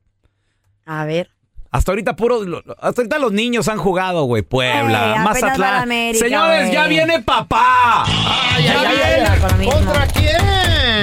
A 0.86 1.06
ver. 1.06 1.30
Hasta 1.70 1.92
ahorita 1.92 2.16
puro, 2.16 2.42
hasta 2.80 3.02
ahorita 3.02 3.20
los 3.20 3.32
niños 3.34 3.68
han 3.68 3.78
jugado, 3.78 4.24
güey. 4.24 4.42
Puebla, 4.42 5.16
Ey, 5.18 5.24
Mazatlán. 5.24 5.84
América, 5.84 6.26
Señores, 6.26 6.62
güey. 6.62 6.74
ya 6.74 6.88
viene 6.88 7.22
papá. 7.22 8.06
ya, 8.58 8.64
ya 8.64 8.74
ya, 8.84 8.90
viene. 8.92 9.66
ya. 9.66 9.72
¿Contra 9.72 10.08
quién? 10.08 10.38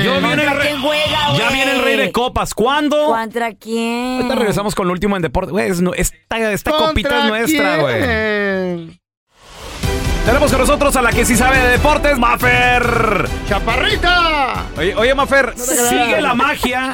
Yo 0.05 0.13
viene 0.21 0.33
el 0.33 0.39
¿Contra 0.39 0.55
rey- 0.55 0.69
quién 0.69 0.83
juega, 0.83 1.37
ya 1.39 1.51
viene 1.51 1.73
el 1.73 1.83
rey 1.83 1.97
de 1.97 2.13
copas. 2.13 2.55
¿Cuándo? 2.55 3.07
¿Contra 3.07 3.53
quién? 3.55 4.17
Ahorita 4.23 4.35
regresamos 4.37 4.75
con 4.75 4.87
lo 4.89 4.93
último 4.95 5.17
en 5.17 5.23
deporte. 5.23 5.53
Güey, 5.53 5.71
es 5.71 5.81
esta, 5.97 6.53
esta 6.53 6.71
copita 6.73 7.09
es 7.09 7.15
¿Contra 7.15 7.29
nuestra, 7.29 7.77
güey. 7.79 9.01
Tenemos 10.25 10.51
con 10.51 10.61
nosotros 10.61 10.97
a 10.97 11.03
la 11.03 11.13
que 11.13 11.25
sí 11.25 11.37
sabe 11.37 11.59
de 11.59 11.69
deportes, 11.73 12.19
Mafer. 12.19 13.29
¡Chaparrita! 13.49 14.65
Oye, 14.77 14.95
oye 14.97 15.15
Mafer, 15.15 15.53
sigue 15.57 16.21
la 16.21 16.35
magia. 16.35 16.93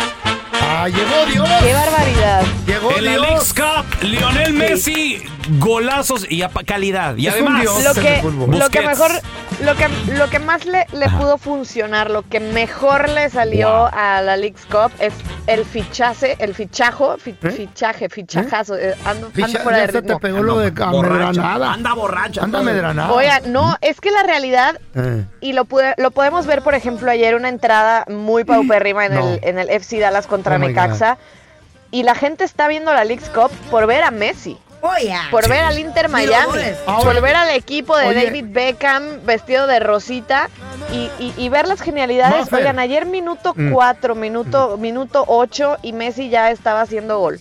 ¡Ah, 0.63 0.89
llegó 0.89 1.27
Dios! 1.33 1.49
¡Qué 1.63 1.73
barbaridad! 1.73 2.43
Llegó 2.67 2.91
En 2.97 3.05
la 3.05 3.11
Dios. 3.13 3.23
League's 3.23 3.55
Cup, 3.55 4.03
Lionel 4.03 4.53
Messi, 4.53 5.23
golazos 5.59 6.27
y 6.31 6.43
apa- 6.43 6.65
calidad. 6.65 7.17
Y 7.17 7.29
Es 7.29 7.35
además, 7.35 7.61
dios. 7.63 7.85
Lo 7.85 7.95
que, 7.95 8.23
lo 8.59 8.69
que 8.71 8.81
mejor, 8.83 9.11
lo 9.65 9.75
que, 9.77 9.89
lo 10.13 10.29
que 10.31 10.39
más 10.41 10.65
le, 10.67 10.87
le 10.93 11.09
pudo 11.09 11.39
funcionar, 11.39 12.11
lo 12.11 12.23
que 12.23 12.41
mejor 12.41 13.09
le 13.09 13.31
salió 13.31 13.69
Wow. 13.71 13.91
a 13.93 14.23
la 14.23 14.37
League's 14.37 14.67
Cup 14.67 14.91
es 14.99 15.13
el 15.47 15.65
fichaje, 15.65 16.37
el 16.39 16.55
fichajo, 16.55 17.17
fi- 17.19 17.37
¿Eh? 17.43 17.51
fichaje, 17.51 18.09
fichajazo. 18.09 18.77
eh, 18.77 18.95
ando, 19.05 19.27
ando 19.27 19.31
Ficha- 19.31 19.61
fuera 19.61 19.79
de 19.87 19.93
se 19.93 20.03
te 20.03 20.17
pegó 20.17 20.43
lo 20.43 20.59
de 20.59 20.73
amedranada. 20.83 21.73
Anda 21.73 21.95
borracha. 21.95 22.43
Anda 22.43 22.59
todo. 22.61 22.69
amedranada. 22.71 23.13
Oigan, 23.13 23.53
no, 23.53 23.77
es 23.81 24.01
que 24.01 24.11
la 24.11 24.23
realidad 24.23 24.79
Eh. 24.95 25.25
y 25.41 25.53
lo, 25.53 25.65
pude- 25.65 25.95
lo 25.99 26.11
podemos 26.11 26.47
ver, 26.47 26.63
por 26.63 26.75
ejemplo, 26.75 27.11
ayer 27.11 27.35
una 27.35 27.49
entrada 27.49 28.05
muy 28.09 28.45
paupérrima 28.45 29.07
en, 29.07 29.15
No. 29.15 29.29
el, 29.29 29.41
en 29.43 29.59
el 29.59 29.71
FC 29.71 29.99
Dallas 29.99 30.27
contra 30.27 30.57
Oh 30.57 30.59
Necaxa. 30.59 31.19
Y 31.93 32.05
la 32.05 32.15
gente 32.15 32.45
está 32.45 32.69
viendo 32.69 32.93
la 32.93 33.05
League's 33.05 33.29
Cup 33.31 33.51
por 33.71 33.87
ver 33.87 34.05
a 34.05 34.11
Messi. 34.13 34.57
Por 35.31 35.49
ver 35.49 35.65
al 35.65 35.79
Inter 35.79 36.09
Miami, 36.09 36.59
por 36.87 37.21
ver 37.21 37.37
al 37.37 37.51
equipo 37.51 37.97
de 37.97 38.07
Oye. 38.09 38.25
David 38.27 38.45
Beckham 38.49 39.03
vestido 39.25 39.67
de 39.67 39.79
rosita 39.81 40.49
y, 40.93 41.11
y- 41.23 41.35
y 41.37 41.49
ver 41.49 41.69
las 41.69 41.81
genialidades. 41.81 42.41
Mafer. 42.41 42.59
Oigan, 42.61 42.79
ayer 42.79 43.07
minuto 43.07 43.53
Mm. 43.55 43.73
4, 43.73 44.15
minuto, 44.15 44.77
minuto 44.79 45.25
8 45.27 45.77
y 45.83 45.93
Messi 45.93 46.31
ya 46.31 46.51
estaba 46.51 46.81
haciendo 46.83 47.19
gol. 47.19 47.39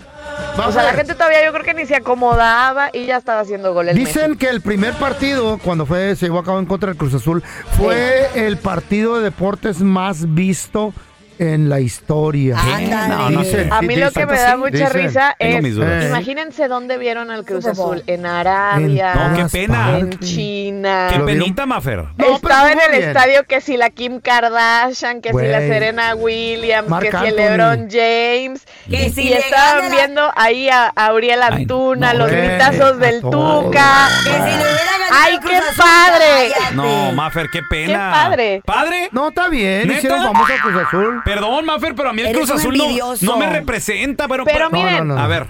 O 0.65 0.71
sea, 0.71 0.83
la 0.83 0.93
gente 0.93 1.13
todavía 1.15 1.43
yo 1.45 1.51
creo 1.53 1.63
que 1.63 1.73
ni 1.73 1.85
se 1.85 1.95
acomodaba 1.95 2.89
y 2.93 3.05
ya 3.05 3.17
estaba 3.17 3.41
haciendo 3.41 3.73
gol 3.73 3.89
el 3.89 3.95
Dicen 3.95 4.31
Messi. 4.31 4.37
que 4.37 4.49
el 4.49 4.61
primer 4.61 4.93
partido, 4.93 5.57
cuando 5.63 5.85
fue 5.85 6.15
se 6.15 6.25
llevó 6.25 6.39
a 6.39 6.43
cabo 6.43 6.59
en 6.59 6.65
contra 6.65 6.87
del 6.89 6.97
Cruz 6.97 7.13
Azul, 7.13 7.43
fue 7.77 8.29
el 8.35 8.57
partido 8.57 9.17
de 9.17 9.23
deportes 9.23 9.79
más 9.79 10.33
visto 10.33 10.93
en 11.39 11.69
la 11.69 11.79
historia. 11.79 12.57
Ándale. 12.59 13.07
No, 13.15 13.29
no 13.29 13.43
sé. 13.43 13.67
A 13.71 13.81
mí 13.81 13.95
lo 13.95 14.11
que 14.11 14.25
me 14.25 14.37
da 14.37 14.57
mucha 14.57 14.71
Dicen. 14.71 14.93
risa 14.93 15.35
Tengo 15.39 15.57
es, 15.57 15.63
mis 15.63 15.75
dudas. 15.75 16.05
imagínense 16.05 16.67
dónde 16.67 16.97
vieron 16.97 17.31
al 17.31 17.45
Cruz. 17.45 17.65
Azul, 17.65 18.03
en 18.07 18.25
Arabia, 18.25 19.13
En 19.13 19.31
No, 19.31 19.37
qué 19.37 19.45
pena. 19.45 19.97
en. 19.99 20.19
China. 20.19 21.07
Qué 21.11 21.17
¿Lo 21.19 21.25
vieron? 21.25 21.43
penita, 21.43 21.65
Mafer. 21.65 22.05
Pero 22.17 22.35
Estaba 22.35 22.71
en 22.71 22.79
el 22.81 22.91
bien. 22.91 23.03
estadio 23.09 23.43
que 23.45 23.61
si 23.61 23.77
la 23.77 23.89
Kim 23.89 24.19
Kardashian, 24.19 25.21
que 25.21 25.29
si 25.29 25.35
la 25.35 25.57
Güey. 25.59 25.69
Serena 25.69 26.15
Williams, 26.15 26.89
Marc 26.89 27.03
que 27.05 27.11
si 27.11 27.17
el 27.17 27.39
Anthony. 27.39 27.57
LeBron 27.57 27.87
James. 27.89 28.65
Que 28.89 29.05
y 29.05 29.09
si 29.11 29.21
y 29.27 29.29
le 29.29 29.37
estaban 29.39 29.75
gana 29.83 29.89
la- 29.89 29.95
viendo 29.95 30.31
ahí 30.35 30.69
a 30.69 30.87
Auriel 30.95 31.41
Ay, 31.43 31.61
Antuna, 31.61 32.13
no, 32.13 32.19
los 32.19 32.29
güey, 32.31 32.41
gritazos 32.47 32.91
a 32.91 32.95
del. 32.95 33.21
Tuca. 33.21 34.07
Que 34.23 34.29
si 34.29 34.35
le 34.37 34.41
hubiera 34.41 34.91
ganado 34.99 35.21
¡Ay, 35.23 35.33
el 35.35 35.39
Cruz 35.39 35.51
qué 35.51 35.57
Azul, 35.57 35.75
padre! 35.83 36.51
cállate. 36.53 36.75
No, 36.75 37.11
Mafer, 37.13 37.47
qué 37.51 37.61
pena. 37.69 37.87
Qué 37.93 37.93
padre. 38.23 38.61
¿Padre? 38.65 39.09
No, 39.11 39.29
está 39.29 39.47
bien. 39.47 39.87
¿Neta? 39.87 39.97
Hicieron 39.99 40.23
famoso 40.23 40.53
al 40.53 40.59
Cruz 40.61 40.75
Azul. 40.87 41.21
Perdón, 41.33 41.65
Mafer, 41.65 41.95
pero 41.95 42.09
a 42.09 42.13
mí 42.13 42.21
el 42.21 42.27
Eres 42.27 42.37
Cruz 42.39 42.51
Azul 42.51 42.77
no, 43.21 43.37
me 43.37 43.49
representa. 43.49 44.27
Pero, 44.27 44.45
Pero 44.45 44.57
pero- 44.57 44.69
miren, 44.71 45.07
no, 45.07 45.15
no. 45.15 45.21
a 45.21 45.27
ver. 45.27 45.47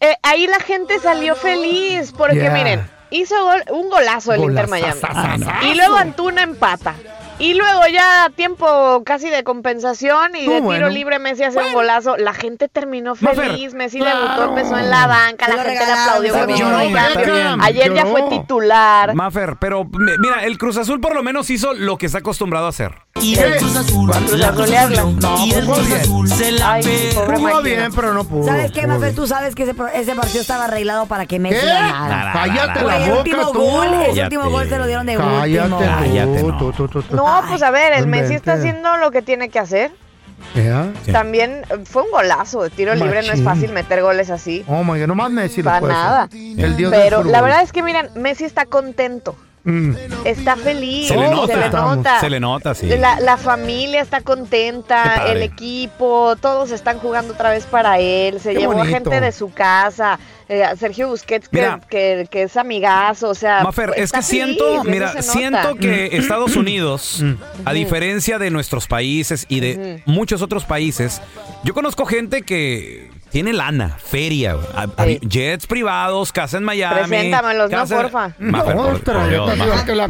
Eh, 0.00 0.14
ahí 0.22 0.46
la 0.46 0.60
gente 0.60 0.98
salió 0.98 1.34
feliz 1.36 2.12
porque 2.16 2.36
Yeah. 2.36 2.52
miren, 2.52 2.90
hizo 3.10 3.34
gol- 3.44 3.64
un 3.70 3.90
golazo 3.90 4.32
el 4.32 4.42
Inter 4.44 4.66
Miami. 4.68 4.98
Y 5.62 5.74
luego 5.74 5.96
Antuna 5.96 6.42
empata. 6.42 6.94
Y 7.40 7.54
luego 7.54 7.80
ya 7.90 8.30
tiempo 8.36 9.02
casi 9.04 9.30
de 9.30 9.42
compensación 9.44 10.36
y 10.36 10.40
de 10.40 10.46
tiro 10.46 10.60
bueno. 10.62 10.88
libre 10.90 11.18
Messi 11.18 11.42
hace 11.42 11.58
un 11.58 11.72
golazo. 11.72 12.18
La 12.18 12.34
gente 12.34 12.68
terminó 12.68 13.14
feliz. 13.14 13.72
Messi 13.72 13.98
claro. 13.98 14.20
debutó, 14.20 14.44
empezó 14.50 14.76
en 14.76 14.90
la 14.90 15.06
banca, 15.06 15.46
Se 15.46 15.56
la 15.56 15.62
gente 15.64 15.86
le 15.86 15.92
aplaudió. 15.92 16.46
bien, 16.46 16.92
bien. 17.24 17.60
Ayer 17.62 17.94
ya 17.94 18.04
fue 18.04 18.22
titular. 18.28 19.14
Mafer, 19.14 19.56
pero 19.58 19.84
mi- 19.84 20.18
mira, 20.18 20.44
el 20.44 20.58
Cruz 20.58 20.76
Azul 20.76 21.00
por 21.00 21.14
lo 21.14 21.22
menos 21.22 21.48
hizo 21.48 21.72
lo 21.72 21.96
que 21.96 22.06
está 22.06 22.18
acostumbrado 22.18 22.66
a 22.66 22.68
hacer. 22.68 22.92
¿Qué? 23.14 23.56
Cruz 23.58 23.74
Azulearla. 23.76 25.02
No, 25.02 25.36
jugó 25.38 25.76
bien. 25.80 26.56
Ay, 26.62 26.82
pobre 27.14 27.36
Jugó 27.36 27.48
máquina. 27.54 27.60
bien, 27.62 27.92
pero 27.94 28.12
no 28.12 28.24
pudo. 28.24 28.44
¿Sabes 28.44 28.70
qué, 28.70 28.86
Mafer? 28.86 29.14
Tú 29.14 29.26
sabes 29.26 29.54
que 29.54 29.62
ese, 29.62 30.14
partido 30.14 30.40
estaba 30.42 30.64
arreglado 30.66 31.06
para 31.06 31.24
que 31.24 31.38
Messi 31.38 31.64
ganara. 31.64 32.32
Cállate 32.34 32.84
la 32.84 32.96
el 32.98 33.02
boca 33.10 33.18
último 33.22 33.52
tú. 33.52 33.80
Cállate. 33.80 34.22
último 34.22 34.50
gol 34.50 34.68
se 34.68 34.78
lo 34.78 34.86
dieron 34.86 35.06
de 35.06 35.16
Cállate 35.16 35.74
último. 35.74 35.78
Cállate, 35.78 36.40
tú, 36.58 37.04
no. 37.16 37.29
No, 37.30 37.48
pues 37.48 37.62
a 37.62 37.70
ver, 37.70 37.92
el 37.94 38.06
Messi 38.06 38.34
está 38.34 38.54
haciendo 38.54 38.96
lo 38.96 39.10
que 39.10 39.22
tiene 39.22 39.48
que 39.48 39.58
hacer. 39.58 39.90
También 41.12 41.62
eh, 41.70 41.78
fue 41.84 42.02
un 42.02 42.10
golazo. 42.10 42.62
De 42.62 42.70
tiro 42.70 42.94
libre 42.94 43.22
no 43.26 43.32
es 43.32 43.42
fácil 43.42 43.72
meter 43.72 44.02
goles 44.02 44.30
así. 44.30 44.64
Oh 44.66 44.82
my 44.84 44.98
God, 45.00 45.06
nomás 45.06 45.30
Messi 45.30 45.62
lo 45.62 45.70
Para 45.70 45.80
puede 45.80 45.92
nada. 45.92 46.22
hacer. 46.24 46.38
El 46.64 46.76
dios 46.76 46.90
Pero 46.90 47.22
la 47.24 47.40
verdad 47.42 47.62
es 47.62 47.72
que, 47.72 47.82
miren, 47.82 48.08
Messi 48.16 48.44
está 48.44 48.66
contento. 48.66 49.36
Mm. 49.62 49.92
Está 50.24 50.56
feliz. 50.56 51.08
Se 51.08 51.16
le 51.16 51.28
nota. 51.30 51.52
Se 51.52 51.58
le 51.60 51.70
nota. 51.70 52.20
Se 52.20 52.30
le 52.30 52.40
nota, 52.40 52.74
sí. 52.74 52.86
La, 52.88 53.20
la 53.20 53.36
familia 53.36 54.00
está 54.00 54.22
contenta, 54.22 55.26
el 55.26 55.42
equipo, 55.42 56.34
todos 56.40 56.70
están 56.70 56.98
jugando 56.98 57.34
otra 57.34 57.50
vez 57.50 57.66
para 57.66 57.98
él. 57.98 58.40
Se 58.40 58.54
Qué 58.54 58.60
llevó 58.60 58.72
a 58.72 58.76
bonito. 58.76 58.94
gente 58.94 59.20
de 59.20 59.32
su 59.32 59.52
casa, 59.52 60.18
eh, 60.50 60.64
Sergio 60.78 61.08
Busquets, 61.08 61.48
que, 61.48 61.56
Mira. 61.56 61.80
que, 61.88 62.26
que 62.30 62.42
es 62.42 62.56
amigazo. 62.56 63.28
O 63.30 63.34
sea, 63.34 63.62
Mafer, 63.62 63.92
es 63.96 64.10
que 64.12 64.20
siento, 64.22 64.82
mira, 64.84 65.22
siento 65.22 65.76
que 65.76 66.10
Mm. 66.12 66.16
Estados 66.16 66.56
Unidos, 66.56 67.24
a 67.64 67.72
diferencia 67.72 68.38
de 68.38 68.50
nuestros 68.50 68.86
países 68.86 69.46
y 69.48 69.60
de 69.60 70.02
muchos 70.06 70.42
otros 70.42 70.64
países, 70.64 71.22
yo 71.64 71.72
conozco 71.72 72.04
gente 72.04 72.42
que 72.42 73.08
tiene 73.30 73.52
lana, 73.52 73.96
feria, 74.04 74.56
a- 74.74 74.88
a- 74.96 75.04
Sí. 75.04 75.20
jets 75.22 75.66
privados, 75.68 76.32
casa 76.32 76.56
en 76.58 76.64
Miami. 76.64 77.06
Preséntamelos, 77.08 77.70
no, 77.70 77.76
casa- 77.78 77.96
porfa. 78.02 78.34
Mafer, 78.40 78.74
No, 78.74 78.82
por- 78.82 79.00
por 79.04 79.28
Dios, 79.30 79.56
Mafer. 79.56 79.96
la. 79.96 80.08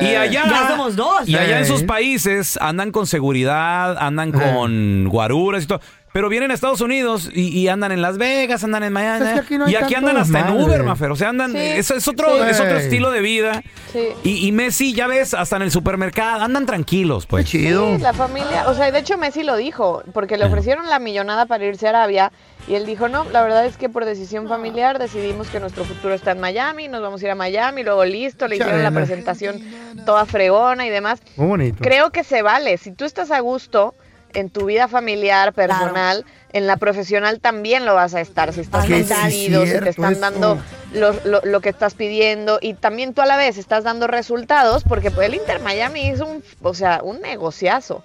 Y 0.00 0.14
allá, 0.14 0.44
Ya 0.48 0.68
somos 0.68 0.94
dos. 0.94 1.28
y 1.28 1.34
allá 1.36 1.58
en 1.58 1.66
sus 1.66 1.82
países 1.82 2.56
andan 2.60 2.92
con 2.92 3.06
seguridad, 3.08 3.96
andan 3.98 4.30
con 4.30 5.08
guaruras 5.08 5.64
y 5.64 5.66
todo. 5.66 5.80
Pero 6.18 6.28
vienen 6.28 6.50
a 6.50 6.54
Estados 6.54 6.80
Unidos 6.80 7.30
y, 7.32 7.56
y 7.56 7.68
andan 7.68 7.92
en 7.92 8.02
Las 8.02 8.18
Vegas, 8.18 8.64
andan 8.64 8.82
en 8.82 8.92
Miami. 8.92 9.24
Es 9.24 9.32
que 9.34 9.38
aquí 9.38 9.56
no 9.56 9.66
hay 9.66 9.72
y 9.72 9.76
aquí 9.76 9.94
andan 9.94 10.16
hasta 10.16 10.48
en. 10.48 10.60
Uber, 10.60 10.82
Mafer. 10.82 11.12
O 11.12 11.14
sea, 11.14 11.28
andan. 11.28 11.52
Sí. 11.52 11.58
Es, 11.58 11.92
es 11.92 12.08
otro, 12.08 12.26
Sí. 12.42 12.50
es 12.50 12.58
otro 12.58 12.76
estilo 12.76 13.12
de 13.12 13.20
vida. 13.20 13.62
Sí. 13.92 14.00
Y, 14.24 14.48
y 14.48 14.50
Messi, 14.50 14.94
ya 14.94 15.06
ves, 15.06 15.32
hasta 15.32 15.54
en 15.54 15.62
el 15.62 15.70
supermercado, 15.70 16.42
andan 16.42 16.66
tranquilos, 16.66 17.24
Qué 17.26 17.30
pues. 17.30 17.46
chido. 17.46 17.94
Sí, 17.94 18.02
la 18.02 18.12
familia, 18.14 18.68
o 18.68 18.74
sea, 18.74 18.90
de 18.90 18.98
hecho 18.98 19.16
Messi 19.16 19.44
lo 19.44 19.56
dijo, 19.56 20.02
porque 20.12 20.36
le 20.36 20.46
ofrecieron 20.46 20.88
la 20.88 20.98
millonada 20.98 21.46
para 21.46 21.64
irse 21.64 21.86
a 21.86 21.90
Arabia 21.90 22.32
y 22.66 22.74
él 22.74 22.84
dijo, 22.84 23.08
no, 23.08 23.22
la 23.30 23.40
verdad 23.44 23.64
es 23.64 23.76
que 23.76 23.88
por 23.88 24.04
decisión 24.04 24.48
familiar 24.48 24.98
decidimos 24.98 25.46
que 25.46 25.60
nuestro 25.60 25.84
futuro 25.84 26.14
está 26.14 26.32
en 26.32 26.40
Miami, 26.40 26.88
nos 26.88 27.00
vamos 27.00 27.22
a 27.22 27.26
ir 27.26 27.30
a 27.30 27.36
Miami, 27.36 27.84
luego 27.84 28.04
listo, 28.04 28.48
le 28.48 28.56
hicieron 28.56 28.82
la 28.82 28.90
presentación 28.90 29.62
toda 30.04 30.26
fregona 30.26 30.84
y 30.84 30.90
demás. 30.90 31.20
Muy 31.36 31.46
bonito. 31.46 31.78
Creo 31.80 32.10
que 32.10 32.24
se 32.24 32.42
vale, 32.42 32.76
si 32.76 32.90
tú 32.90 33.04
estás 33.04 33.30
a 33.30 33.38
gusto, 33.38 33.94
en 34.34 34.50
tu 34.50 34.66
vida 34.66 34.88
familiar, 34.88 35.52
personal, 35.52 36.24
en 36.52 36.66
la 36.66 36.76
profesional 36.76 37.40
también 37.40 37.84
lo 37.84 37.94
vas 37.94 38.14
a 38.14 38.20
estar. 38.20 38.52
Si 38.52 38.60
estás 38.60 38.88
mantenido, 38.88 39.66
si 39.66 39.78
te 39.78 39.90
están 39.90 40.20
dando 40.20 40.58
lo, 40.92 41.12
lo- 41.24 41.40
lo 41.44 41.60
que 41.60 41.68
estás 41.68 41.94
pidiendo 41.94 42.58
y 42.60 42.74
también 42.74 43.14
tú 43.14 43.20
a 43.22 43.26
la 43.26 43.36
vez 43.36 43.58
estás 43.58 43.84
dando 43.84 44.06
resultados 44.06 44.84
porque 44.84 45.10
pues, 45.10 45.26
el 45.28 45.34
Inter 45.34 45.60
Miami 45.60 46.08
es 46.08 46.20
un, 46.20 46.42
o 46.62 46.74
sea, 46.74 47.00
un 47.02 47.20
negociazo. 47.20 48.02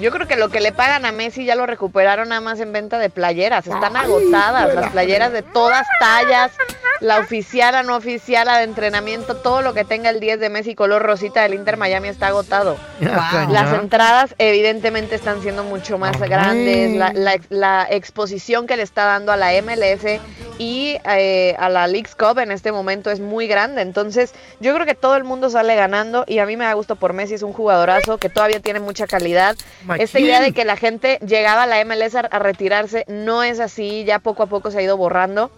Yo 0.00 0.10
creo 0.10 0.26
que 0.26 0.36
lo 0.36 0.48
que 0.48 0.60
le 0.60 0.72
pagan 0.72 1.04
a 1.06 1.12
Messi 1.12 1.44
ya 1.44 1.54
lo 1.54 1.66
recuperaron 1.66 2.28
nada 2.30 2.40
más 2.40 2.58
en 2.60 2.72
venta 2.72 2.98
de 2.98 3.10
playeras. 3.10 3.66
Están 3.66 3.96
agotadas 3.96 4.74
las 4.74 4.90
playeras 4.90 5.32
de 5.32 5.42
todas 5.42 5.86
tallas, 6.00 6.50
la 7.00 7.18
oficial, 7.18 7.72
la 7.74 7.82
no 7.84 7.96
oficial, 7.96 8.46
la 8.46 8.58
de 8.58 8.64
entrenamiento, 8.64 9.36
todo 9.36 9.62
lo 9.62 9.72
que 9.74 9.84
tenga 9.84 10.10
el 10.10 10.18
10 10.20 10.40
de 10.40 10.48
Messi 10.50 10.74
color 10.74 11.02
rosita 11.02 11.42
del 11.42 11.54
Inter 11.54 11.76
Miami 11.76 12.08
está 12.08 12.28
agotado. 12.28 12.76
Wow. 13.00 13.52
Las 13.52 13.72
entradas 13.78 14.34
evidentemente 14.38 15.14
están 15.14 15.42
siendo 15.42 15.62
mucho 15.64 15.98
más 15.98 16.18
grandes, 16.18 16.96
la, 16.96 17.12
la- 17.12 17.38
la 17.50 17.86
exposición 17.90 18.66
que 18.66 18.76
le 18.76 18.82
está 18.82 19.04
dando 19.04 19.30
a 19.32 19.36
la 19.36 19.50
MLS 19.62 20.20
y 20.58 20.96
eh, 21.04 21.54
a 21.58 21.68
la 21.68 21.86
League's 21.86 22.14
Cup 22.14 22.38
en 22.38 22.50
este 22.50 22.72
momento 22.72 23.10
es 23.10 23.20
muy 23.20 23.46
grande, 23.46 23.82
entonces 23.82 24.32
yo 24.60 24.74
creo 24.74 24.86
que 24.86 24.94
todo 24.94 25.16
el 25.16 25.24
mundo 25.24 25.50
sale 25.50 25.74
ganando 25.74 26.24
y 26.26 26.38
a 26.38 26.46
mí 26.46 26.56
me 26.56 26.64
da 26.64 26.72
gusto 26.74 26.96
por 26.96 27.12
Messi, 27.12 27.34
es 27.34 27.42
un 27.42 27.52
jugadorazo 27.52 28.18
que 28.18 28.28
todavía 28.28 28.60
tiene 28.60 28.80
mucha 28.80 29.06
calidad. 29.06 29.56
Esta 29.98 30.20
idea 30.20 30.40
de 30.40 30.52
que 30.52 30.64
la 30.64 30.76
gente 30.76 31.18
llegaba 31.26 31.64
a 31.64 31.66
la 31.66 31.84
MLS 31.84 32.14
a, 32.14 32.20
a 32.20 32.38
retirarse 32.38 33.04
no 33.08 33.42
es 33.42 33.60
así, 33.60 34.04
ya 34.04 34.18
poco 34.18 34.44
a 34.44 34.46
poco 34.46 34.70
se 34.70 34.78
ha 34.78 34.82
ido 34.82 34.96
borrando 34.96 35.50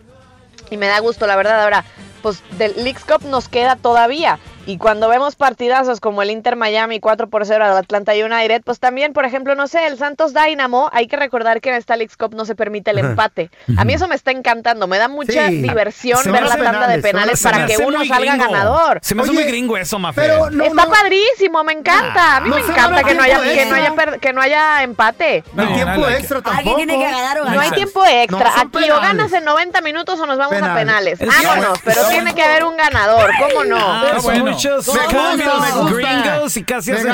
y 0.70 0.76
me 0.76 0.86
da 0.86 0.98
gusto, 1.00 1.26
la 1.26 1.36
verdad. 1.36 1.62
Ahora, 1.62 1.84
pues 2.22 2.42
del 2.58 2.74
League's 2.76 3.04
Cup 3.04 3.24
nos 3.24 3.48
queda 3.48 3.76
todavía. 3.76 4.38
Y 4.66 4.78
cuando 4.78 5.08
vemos 5.08 5.36
partidazos 5.36 6.00
como 6.00 6.22
el 6.22 6.30
Inter 6.30 6.56
Miami 6.56 6.98
4 7.00 7.28
por 7.28 7.46
0 7.46 7.64
al 7.64 7.76
Atlanta 7.76 8.12
United, 8.12 8.62
pues 8.64 8.80
también, 8.80 9.12
por 9.12 9.24
ejemplo, 9.24 9.54
no 9.54 9.68
sé, 9.68 9.86
el 9.86 9.96
Santos 9.96 10.34
Dynamo, 10.34 10.90
hay 10.92 11.06
que 11.06 11.16
recordar 11.16 11.60
que 11.60 11.68
en 11.70 11.76
esta 11.76 11.96
League's 11.96 12.16
Cup 12.16 12.34
no 12.34 12.44
se 12.44 12.54
permite 12.56 12.90
el 12.90 12.98
empate. 12.98 13.50
A 13.78 13.84
mí 13.84 13.94
eso 13.94 14.08
me 14.08 14.14
está 14.16 14.32
encantando, 14.32 14.86
me 14.86 14.98
da 14.98 15.08
mucha 15.08 15.48
Sí. 15.48 15.62
diversión 15.62 16.18
Se 16.22 16.30
ver 16.32 16.42
la 16.42 16.56
tanda 16.56 16.88
de 16.88 16.98
penales, 16.98 17.42
para 17.42 17.66
que 17.66 17.76
uno 17.78 18.04
salga 18.04 18.32
gringo. 18.34 18.44
ganador. 18.52 18.98
Se 19.02 19.14
me 19.14 19.22
hace 19.22 19.30
Oye, 19.30 19.40
muy 19.40 19.48
gringo 19.48 19.76
eso, 19.76 19.98
no, 19.98 20.08
Está 20.10 20.84
no. 20.84 20.90
padrísimo, 20.90 21.62
me 21.64 21.72
encanta. 21.72 22.36
A 22.36 22.40
mí 22.40 22.48
No 22.50 22.56
me 22.56 22.62
encanta 22.62 23.04
que 23.04 23.14
no 23.14 23.22
haya 23.22 23.40
que 23.40 23.66
no 23.66 23.74
haya 23.76 23.86
extra. 23.88 24.04
per- 24.04 24.20
que 24.20 24.32
no 24.32 24.40
haya 24.40 24.82
empate. 24.82 25.44
No 25.54 25.62
hay 25.62 25.74
tiempo 25.74 26.08
extra 26.08 26.42
tampoco. 26.42 26.58
Alguien 26.70 26.88
tiene 26.88 27.04
que 27.04 27.10
ganar 27.12 27.38
o 27.40 27.44
No 27.44 27.50
hay 27.50 27.56
ganar. 27.56 27.74
tiempo 27.74 28.04
extra. 28.04 28.52
Aquí 28.60 28.90
o 28.90 29.00
ganas 29.00 29.32
en 29.32 29.44
90 29.44 29.80
minutos 29.80 30.18
o 30.18 30.26
nos 30.26 30.38
vamos 30.38 30.60
a 30.60 30.74
Penales. 30.74 31.18
Vámonos, 31.20 31.78
pero 31.84 32.08
tiene 32.08 32.34
que 32.34 32.42
haber 32.42 32.64
un 32.64 32.76
ganador. 32.76 33.30
¿Cómo 33.38 33.64
no? 33.64 34.55
Muchos 34.56 34.94
Me 34.94 35.00
cambios 35.06 35.92
gringos 35.92 36.56
y 36.56 36.64
casi 36.64 36.92
hacen 36.92 37.12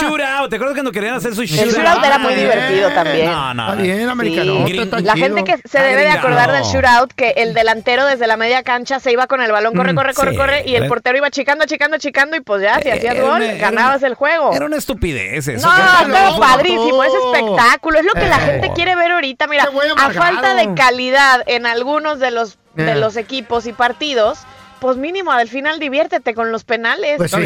shootout. 0.00 0.50
¿Te 0.50 0.56
acuerdas 0.56 0.74
cuando 0.74 0.92
querían 0.92 1.14
hacer 1.14 1.34
su 1.34 1.42
El 1.42 1.48
shootout? 1.48 1.74
shootout 1.76 2.04
era 2.04 2.18
muy 2.18 2.34
divertido 2.34 2.90
también. 2.90 3.26
No, 3.30 3.54
no. 3.54 3.70
Está 3.70 3.82
bien, 3.82 4.08
americano. 4.08 4.66
Sí. 4.66 4.78
está 4.78 5.00
La 5.00 5.14
chido. 5.14 5.26
gente 5.26 5.44
que 5.44 5.68
se 5.68 5.78
debe 5.80 6.02
de 6.02 6.08
acordar 6.10 6.52
del 6.52 6.62
shootout, 6.64 7.12
que 7.12 7.30
el 7.36 7.54
delantero 7.54 8.04
desde 8.06 8.26
la 8.26 8.36
media 8.36 8.62
cancha 8.62 9.00
se 9.00 9.10
iba 9.12 9.26
con 9.26 9.40
el 9.42 9.50
balón, 9.52 9.74
corre, 9.74 9.94
corre, 9.94 10.14
corre, 10.14 10.30
sí. 10.32 10.36
corre, 10.36 10.62
y 10.66 10.74
el 10.74 10.86
portero 10.88 11.16
iba 11.18 11.30
chicando, 11.30 11.64
chicando, 11.66 11.96
chicando, 11.98 12.36
y 12.36 12.40
pues 12.40 12.62
ya, 12.62 12.78
si 12.80 12.88
Eh, 12.88 12.92
hacías 12.92 13.20
gol, 13.20 13.40
una- 13.42 13.52
ganabas 13.54 13.98
una- 13.98 14.08
el 14.08 14.14
juego. 14.14 14.52
Era 14.52 14.66
una 14.66 14.76
estupidez 14.76 15.48
eso. 15.48 15.66
No, 15.68 15.74
¿Qué- 15.74 16.12
todo 16.12 16.30
no, 16.32 16.40
padrísimo, 16.40 17.04
es 17.04 17.12
espectáculo, 17.14 17.98
es 17.98 18.04
lo 18.04 18.12
que 18.14 18.26
la 18.28 18.36
Eh. 18.36 18.40
gente 18.40 18.72
quiere 18.74 18.94
ver 18.96 19.12
ahorita. 19.12 19.46
Mira, 19.46 19.68
a 19.96 20.10
falta 20.10 20.54
de 20.54 20.74
calidad 20.74 21.42
en 21.46 21.66
algunos 21.66 22.18
de 22.18 22.30
los, 22.30 22.58
de 22.74 22.92
Eh. 22.92 22.96
los 22.96 23.16
equipos 23.16 23.66
y 23.66 23.72
partidos, 23.72 24.38
pues 24.82 24.96
mínimo 24.96 25.30
al 25.30 25.46
final 25.46 25.78
diviértete 25.78 26.34
con 26.34 26.50
los 26.50 26.64
penales. 26.64 27.14
Pues 27.16 27.30
sí. 27.30 27.38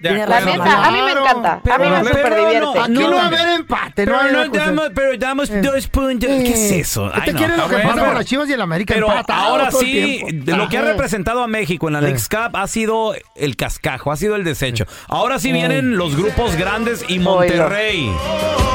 la 0.00 0.40
neta, 0.40 0.86
a 0.86 0.90
mí 0.90 1.00
me 1.02 1.12
encanta, 1.12 1.62
a 1.72 1.78
mí 1.78 1.88
me 1.88 2.00
pero 2.00 2.16
super 2.16 2.30
no, 2.30 2.36
divierte. 2.36 2.78
Aquí 2.80 2.92
no, 2.92 3.10
va 3.12 3.22
a 3.22 3.26
haber 3.28 3.48
empate, 3.50 3.92
Pero, 3.94 4.22
no 4.24 4.48
damos, 4.48 4.90
pero 4.92 5.16
damos 5.16 5.62
dos 5.62 5.86
puntos. 5.86 6.28
¿Qué 6.28 6.50
es 6.50 6.72
eso? 6.72 7.08
Ay, 7.14 7.20
¿Usted 7.20 7.32
no, 7.32 7.38
quiere 7.38 7.56
lo 7.56 7.68
que 7.68 7.76
pasa 7.76 8.04
con 8.04 8.14
las 8.14 8.26
Chivas 8.26 8.48
y 8.48 8.54
el 8.54 8.60
América 8.60 8.92
Pero 8.92 9.06
empatados 9.06 9.44
ahora 9.44 9.70
todo 9.70 9.80
sí, 9.82 10.20
de 10.32 10.56
lo 10.56 10.68
que 10.68 10.78
ha 10.78 10.82
representado 10.82 11.44
a 11.44 11.46
México 11.46 11.86
en 11.86 11.94
la 11.94 12.00
League's 12.00 12.28
Cup 12.28 12.56
ha 12.56 12.66
sido 12.66 13.14
el 13.36 13.54
cascajo, 13.54 14.10
ha 14.10 14.16
sido 14.16 14.34
el 14.34 14.42
desecho. 14.42 14.84
Ahora 15.06 15.38
sí 15.38 15.52
vienen 15.52 15.96
los 15.96 16.16
grupos 16.16 16.56
grandes 16.56 17.04
y 17.06 17.20
Monterrey. 17.20 18.10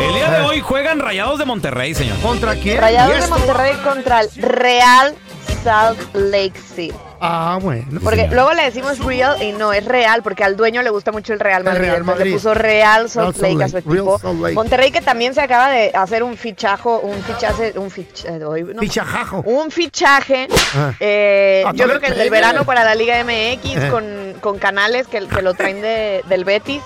El 0.02 0.14
día 0.14 0.32
de 0.32 0.42
hoy 0.46 0.62
juegan 0.62 1.00
Rayados 1.00 1.38
de 1.38 1.44
Monterrey, 1.44 1.94
señor. 1.94 2.18
¿Contra 2.20 2.56
quién? 2.56 2.80
Rayados 2.80 3.18
¿Y 3.18 3.22
de? 3.24 3.28
Monterrey 3.28 3.74
contra 3.84 4.22
el 4.22 4.30
Real 4.38 5.16
Salt 5.64 6.00
Lake 6.16 6.58
City. 6.74 6.94
Ah, 7.26 7.58
bueno. 7.62 8.02
Porque 8.04 8.28
luego 8.30 8.54
le 8.54 8.64
decimos 8.64 9.00
real 9.00 9.42
y 9.42 9.54
no 9.54 9.72
es 9.72 9.86
real, 9.86 10.22
porque 10.24 10.44
al 10.44 10.58
dueño 10.58 10.82
le 10.82 10.90
gusta 10.90 11.14
mucho 11.14 11.32
el 11.32 11.40
Real 11.40 11.64
Madrid. 11.64 11.80
Real 11.82 12.04
Madrid. 12.04 12.26
le 12.26 12.34
puso 12.34 12.54
Real 12.54 13.10
Salt 13.10 13.38
Real 13.38 13.42
Salt 13.42 13.54
Lake 13.54 13.64
a 13.64 13.70
su 13.70 13.78
equipo. 13.78 14.20
Monterrey 14.54 14.92
que 14.92 15.02
también 15.02 15.34
se 15.34 15.40
acaba 15.42 15.70
de 15.70 15.92
hacer 15.94 16.22
un 16.24 16.36
fichajo, 16.36 17.00
un 17.00 17.22
fichaje, 17.24 17.74
un 17.80 17.90
fichaje, 17.90 18.40
no, 18.40 18.52
Fichajajo. 18.82 19.40
un 19.46 19.72
fichaje. 19.72 20.48
Ah. 20.76 20.92
eh, 21.00 21.64
Ah, 21.66 21.72
yo 21.74 21.86
creo 21.88 22.00
que 22.02 22.08
el 22.08 22.18
del 22.18 22.30
verano 22.30 22.66
para 22.66 22.84
la 22.84 22.94
Liga 22.96 23.16
MX 23.24 23.66
Eh. 23.78 23.88
con, 23.90 24.34
con 24.42 24.60
canales 24.60 25.08
que, 25.08 25.26
que 25.26 25.42
lo 25.42 25.54
traen 25.54 25.82
de- 25.82 26.24
del 26.28 26.44
Betis. 26.44 26.82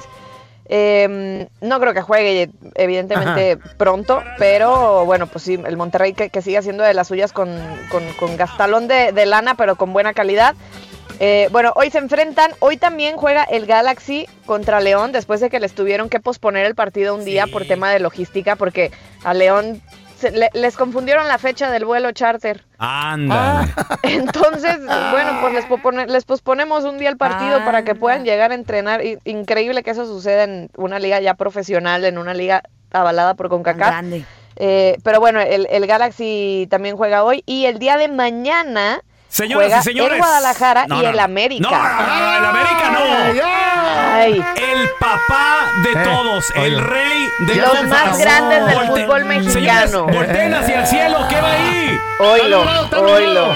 Eh, 0.70 1.48
no 1.62 1.80
creo 1.80 1.94
que 1.94 2.02
juegue, 2.02 2.50
evidentemente, 2.76 3.58
pronto, 3.78 4.22
pero 4.38 5.06
bueno, 5.06 5.28
pues 5.28 5.46
sí, 5.46 5.58
el 5.66 5.78
Monterrey 5.78 6.14
que, 6.14 6.30
que 6.30 6.42
sigue 6.42 6.58
haciendo 6.58 6.84
de 6.84 6.94
las 6.94 7.08
suyas 7.08 7.32
con, 7.32 7.50
con, 7.90 8.04
con 8.14 8.36
gastalón 8.36 8.88
de, 8.88 9.14
de 9.14 9.26
lana, 9.26 9.56
pero 9.56 9.76
con 9.78 9.94
buena 9.94 10.14
calidad. 10.14 10.56
Eh, 11.20 11.48
bueno, 11.52 11.74
hoy 11.76 11.90
se 11.90 11.98
enfrentan, 11.98 12.52
hoy 12.60 12.78
también 12.78 13.18
juega 13.18 13.44
el 13.44 13.66
Galaxy 13.66 14.28
contra 14.46 14.82
León, 14.82 15.12
después 15.12 15.40
de 15.40 15.50
que 15.50 15.60
les 15.60 15.74
tuvieron 15.74 16.10
que 16.10 16.20
posponer 16.20 16.66
el 16.66 16.76
partido 16.76 17.16
un 17.16 17.26
día 17.26 17.48
por 17.48 17.66
tema 17.66 17.90
de 17.90 18.00
logística, 18.00 18.56
porque 18.56 18.92
a 19.24 19.34
León 19.34 19.82
le- 20.24 20.50
les 20.54 20.76
confundieron 20.76 21.28
la 21.28 21.38
fecha 21.38 21.70
del 21.72 21.86
vuelo 21.86 22.12
charter. 22.12 22.64
Anda. 22.78 23.68
Entonces, 24.04 24.78
bueno, 24.80 25.38
pues 25.42 25.54
les, 25.54 25.66
popone- 25.68 26.08
les 26.08 26.26
posponemos 26.26 26.84
un 26.86 26.98
día 26.98 27.10
el 27.10 27.18
partido 27.18 27.64
para 27.66 27.84
que 27.84 27.96
puedan 27.96 28.24
llegar 28.26 28.52
a 28.52 28.56
entrenar. 28.56 29.02
Increíble 29.26 29.84
que 29.84 29.92
eso 29.92 30.06
suceda 30.06 30.44
en 30.44 30.70
una 30.78 31.00
liga 31.00 31.20
ya 31.20 31.34
profesional, 31.34 32.06
en 32.06 32.18
una 32.18 32.34
liga 32.34 32.64
avalada 32.92 33.34
por 33.36 33.50
CONCACAF. 33.50 33.88
Grande. 33.90 34.26
Eh, 34.56 34.98
pero 35.04 35.20
bueno, 35.20 35.40
el, 35.40 35.68
el 35.70 35.86
Galaxy 35.86 36.68
también 36.70 36.98
juega 36.98 37.24
hoy 37.24 37.44
y 37.46 37.66
el 37.66 37.78
día 37.78 37.96
de 37.98 38.08
mañana 38.08 39.02
Señoras 39.38 39.68
juega 39.68 39.80
y 39.80 39.84
señores. 39.84 40.14
el 40.14 40.18
Guadalajara 40.20 40.86
No, 40.88 41.00
y 41.00 41.04
no, 41.04 41.10
el. 41.10 41.20
América. 41.20 41.70
No, 41.70 42.38
el 42.38 42.46
América 42.46 42.90
no. 42.92 43.00
Ay, 44.14 44.44
El 44.56 44.90
papá 45.00 45.58
de 45.84 45.92
Eh, 45.92 46.04
todos, 46.04 46.46
el 46.56 46.84
rey 46.84 47.30
de 47.40 47.56
los 47.56 47.84
más 47.84 48.18
grandes 48.18 48.66
del 48.66 48.76
Volte- 48.76 48.88
fútbol 49.06 49.22
Señores, 49.22 49.46
mexicano. 49.46 50.04
volteen 50.08 50.54
hacia 50.54 50.80
el 50.82 50.88
cielo, 50.88 51.20
¿qué 51.30 51.40
va 51.42 51.52
ahí? 51.52 52.00
Oilo, 52.20 52.62
oilo. 53.00 53.50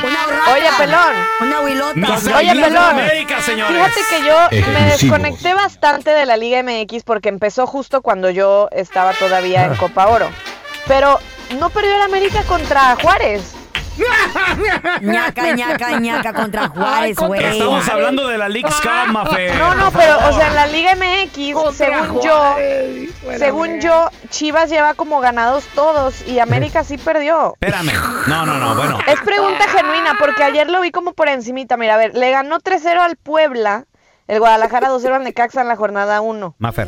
Oye, 0.53 0.69
pelón. 0.77 1.15
Una 1.41 1.61
huilota. 1.61 2.35
Oye, 2.37 2.51
pelón. 2.61 2.77
América, 2.99 3.41
señores. 3.41 3.75
Fíjate 3.75 4.01
que 4.09 4.27
yo 4.27 4.71
me 4.71 4.85
desconecté 4.85 5.53
bastante 5.55 6.11
de 6.11 6.25
la 6.27 6.37
Liga 6.37 6.61
MX 6.61 7.03
porque 7.03 7.29
empezó 7.29 7.65
justo 7.65 8.01
cuando 8.01 8.29
yo 8.29 8.69
estaba 8.71 9.13
todavía 9.13 9.65
en 9.65 9.75
Copa 9.75 10.07
Oro. 10.07 10.29
Pero 10.87 11.19
no 11.59 11.69
perdió 11.71 11.95
el 11.95 12.01
América 12.03 12.43
contra 12.43 12.95
Juárez. 13.01 13.55
ñaca, 15.01 15.51
ñaca, 15.53 15.99
ñaca 15.99 16.33
contra 16.33 16.67
Juárez, 16.69 17.17
güey. 17.17 17.43
Estamos 17.43 17.87
hablando 17.89 18.27
de 18.27 18.37
la 18.37 18.49
League's 18.49 18.79
Cup, 18.81 19.11
Mafe. 19.11 19.53
No, 19.55 19.75
no, 19.75 19.91
pero, 19.91 20.17
o 20.29 20.33
sea, 20.33 20.47
en 20.47 20.55
la 20.55 20.67
Liga 20.67 20.95
MX, 20.95 21.75
según 21.75 22.21
yo, 22.21 22.55
según 23.37 23.81
yo, 23.81 24.09
Chivas 24.29 24.69
lleva 24.69 24.93
como 24.93 25.19
ganados 25.19 25.65
todos 25.75 26.27
y 26.27 26.39
América 26.39 26.83
sí 26.83 26.97
perdió. 26.97 27.53
Espérame. 27.59 27.93
No, 28.27 28.45
no, 28.45 28.57
no, 28.57 28.75
bueno. 28.75 28.99
Es 29.07 29.19
pregunta 29.21 29.67
genuina, 29.67 30.15
porque 30.19 30.43
ayer 30.43 30.69
lo 30.69 30.81
vi 30.81 30.91
como 30.91 31.13
por 31.13 31.27
encimita. 31.27 31.77
Mira, 31.77 31.95
a 31.95 31.97
ver, 31.97 32.15
le 32.15 32.31
ganó 32.31 32.59
3-0 32.59 32.97
al 32.99 33.15
Puebla, 33.17 33.85
el 34.27 34.39
Guadalajara 34.39 34.89
2-0 34.89 35.15
al 35.15 35.23
Necaxa 35.23 35.61
en 35.61 35.67
la 35.67 35.75
jornada 35.75 36.21
1. 36.21 36.55
Mafer, 36.59 36.87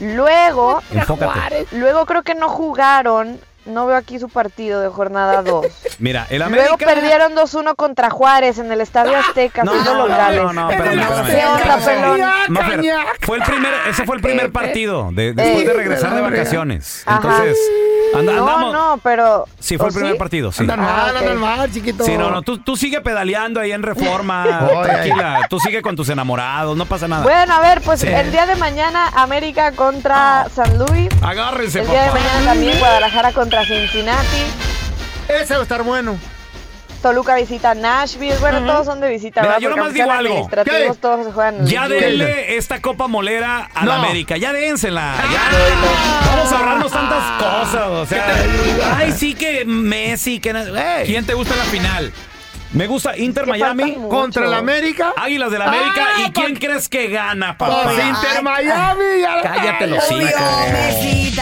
Luego, 0.00 0.82
enfócate. 0.90 1.66
luego 1.72 2.06
creo 2.06 2.22
que 2.22 2.34
no 2.34 2.48
jugaron, 2.48 3.40
no 3.66 3.86
veo 3.86 3.96
aquí 3.96 4.18
su 4.18 4.28
partido 4.28 4.80
de 4.80 4.88
jornada 4.88 5.42
2. 5.44 5.66
Mira, 5.98 6.26
el 6.30 6.42
América... 6.42 6.68
Luego 6.76 6.78
perdieron 6.78 7.34
2-1 7.34 7.76
contra 7.76 8.10
Juárez 8.10 8.58
en 8.58 8.70
el 8.72 8.80
Estadio 8.80 9.16
Azteca, 9.16 9.64
No, 9.64 9.72
siendo 9.72 9.94
no, 9.94 10.06
locales. 10.08 10.42
no, 10.42 10.52
no, 10.52 10.70
espérame, 10.70 10.98
espérame. 11.00 11.26
¿Qué 11.26 11.46
onda, 11.46 11.78
pelón? 11.84 12.20
Mafer, 12.48 12.80
fue 13.20 13.36
el 13.38 13.42
primer, 13.44 13.72
ese 13.88 14.04
fue 14.04 14.16
el 14.16 14.22
primer 14.22 14.52
partido 14.52 15.10
de- 15.12 15.32
después 15.32 15.64
Eh, 15.64 15.66
de 15.68 15.72
regresar 15.74 16.14
de 16.14 16.20
vacaciones. 16.20 17.02
Ajá. 17.06 17.42
Anda- 18.14 18.32
No, 18.34 18.46
andamos. 18.46 18.72
no, 18.72 19.00
pero... 19.02 19.46
Sí, 19.58 19.76
fue 19.76 19.86
¿o 19.86 19.88
el 19.88 19.94
primer 19.94 20.12
sí? 20.12 20.18
partido, 20.18 20.52
sí. 20.52 20.62
Anda 20.62 20.76
mal, 20.76 20.88
Ah, 20.90 21.12
ok. 21.14 21.22
anda 21.22 21.34
mal, 21.34 21.72
chiquito. 21.72 22.04
Sí, 22.04 22.16
no, 22.16 22.30
no, 22.30 22.42
tú, 22.42 22.58
tú 22.58 22.76
sigue 22.76 23.00
pedaleando 23.00 23.60
ahí 23.60 23.72
en 23.72 23.82
Reforma, 23.82 24.68
tranquila. 24.82 25.46
Tú 25.50 25.58
sigue 25.60 25.82
con 25.82 25.96
tus 25.96 26.08
enamorados, 26.08 26.76
no 26.76 26.86
pasa 26.86 27.08
nada. 27.08 27.22
Bueno, 27.22 27.54
a 27.54 27.60
ver, 27.60 27.80
pues 27.82 28.00
Sí. 28.00 28.08
el 28.08 28.30
día 28.30 28.46
de 28.46 28.56
mañana 28.56 29.08
América 29.16 29.72
contra 29.72 30.46
San 30.54 30.78
Luis. 30.78 31.08
Agárrense, 31.22 31.80
El 31.80 31.88
día 31.88 32.04
de 32.04 32.10
mañana 32.12 32.44
también 32.44 32.78
Guadalajara 32.78 33.32
contra 33.32 33.64
Cincinnati. 33.64 34.44
Ese 35.28 35.54
va 35.54 35.60
a 35.60 35.62
estar 35.62 35.82
bueno. 35.82 36.16
Toluca 37.06 37.36
visita 37.36 37.72
Nashville. 37.72 38.34
Bueno, 38.40 38.66
todos 38.66 38.84
son 38.86 38.98
de 39.00 39.08
visita. 39.08 39.40
Mira, 39.40 39.54
¿verdad? 39.54 39.70
yo 39.70 39.76
nomás 39.76 39.94
digo 39.94 40.10
algo. 40.10 40.50
todos 41.00 41.32
juegan 41.32 41.64
Ya 41.64 41.86
denle 41.86 42.56
esta 42.56 42.82
copa 42.82 43.06
molera 43.06 43.70
a 43.72 43.86
la. 43.86 43.96
América. 43.96 44.36
Ya 44.36 44.52
dénsela. 44.52 45.14
Ya. 45.32 46.26
Vamos 46.26 46.52
a 46.52 46.56
ahorrarnos 46.58 46.90
tantas 46.90 47.22
cosas. 47.40 47.88
O 47.90 48.06
sea, 48.06 48.26
ay, 48.96 49.12
sí 49.12 49.34
que 49.34 49.64
Messi. 49.64 50.40
que 50.40 50.52
na- 50.52 50.98
ey. 50.98 51.06
¿Quién 51.06 51.24
te 51.24 51.34
gusta 51.34 51.54
en 51.54 51.58
la 51.60 51.64
final? 51.66 52.12
Me 52.72 52.86
gusta 52.86 53.16
Inter 53.16 53.46
Miami 53.46 53.94
¿Contra 54.10 54.46
la 54.46 54.58
América? 54.58 55.12
Águilas 55.16 55.50
de 55.50 55.58
la 55.58 55.66
América. 55.66 56.06
Ah, 56.16 56.22
¿Y 56.26 56.30
quién 56.32 56.56
crees 56.56 56.88
que 56.88 57.08
gana, 57.08 57.56
papá? 57.56 57.84
Pues 57.84 57.96
Inter 58.04 58.42
Miami. 58.42 59.20
ya- 59.20 59.40
Cállate 59.42 59.86
los 59.86 60.10
hijos. 60.10 60.20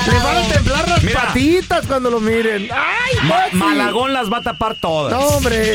Les 0.06 0.22
van 0.22 0.36
a 0.36 0.42
temblar 0.48 0.88
las 0.88 1.02
Mira. 1.02 1.20
patitas 1.22 1.86
cuando 1.86 2.10
lo 2.10 2.20
miren. 2.20 2.68
¡Ay, 2.72 3.16
Ma-! 3.28 3.46
Malagón 3.52 4.12
las 4.12 4.30
va 4.32 4.38
a 4.38 4.42
tapar 4.42 4.76
todas. 4.76 5.12
No, 5.12 5.20
hombre. 5.28 5.72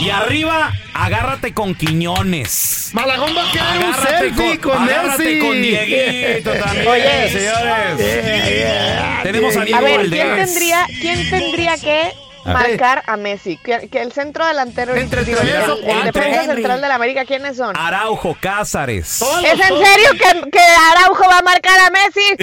Y 0.00 0.08
arriba, 0.10 0.72
agárrate 0.94 1.52
con 1.52 1.74
Quiñones. 1.74 2.90
Malagón 2.92 3.34
va 3.36 3.48
a 3.48 3.52
querer 3.52 3.66
un 3.78 3.82
Agárrate 3.94 4.18
selfie 4.18 4.58
con, 4.60 4.82
agárrate 4.82 5.24
Messi. 5.24 5.38
con 5.40 5.62
Dieguito 5.62 6.50
también, 6.64 6.86
Oye. 6.88 7.28
señores. 7.30 9.22
Tenemos 9.22 9.56
a 9.56 9.60
A 9.62 9.64
Diego 9.64 9.82
ver, 9.82 9.96
Valdés. 9.98 10.20
¿quién 10.22 10.36
tendría, 10.46 10.86
¿quién 11.00 11.30
tendría 11.30 11.76
que. 11.78 12.12
Marcar 12.44 13.02
a 13.06 13.16
Messi? 13.16 13.56
Que, 13.58 13.88
que 13.88 14.00
el 14.02 14.12
centro 14.12 14.46
delantero, 14.46 14.94
Entre 14.94 15.20
el, 15.20 15.26
defensa 15.26 16.44
central 16.44 16.80
de 16.80 16.88
la 16.88 16.94
América, 16.94 17.24
¿quiénes 17.24 17.56
son? 17.56 17.76
Araujo, 17.76 18.36
Cázares. 18.40 19.22
¿Es 19.44 19.52
en 19.52 19.58
serio 19.84 20.10
que, 20.12 20.50
que 20.50 20.60
Araujo 20.92 21.24
va 21.28 21.38
a 21.38 21.42
marcar 21.42 21.78
a 21.80 21.90
Messi? 21.90 22.36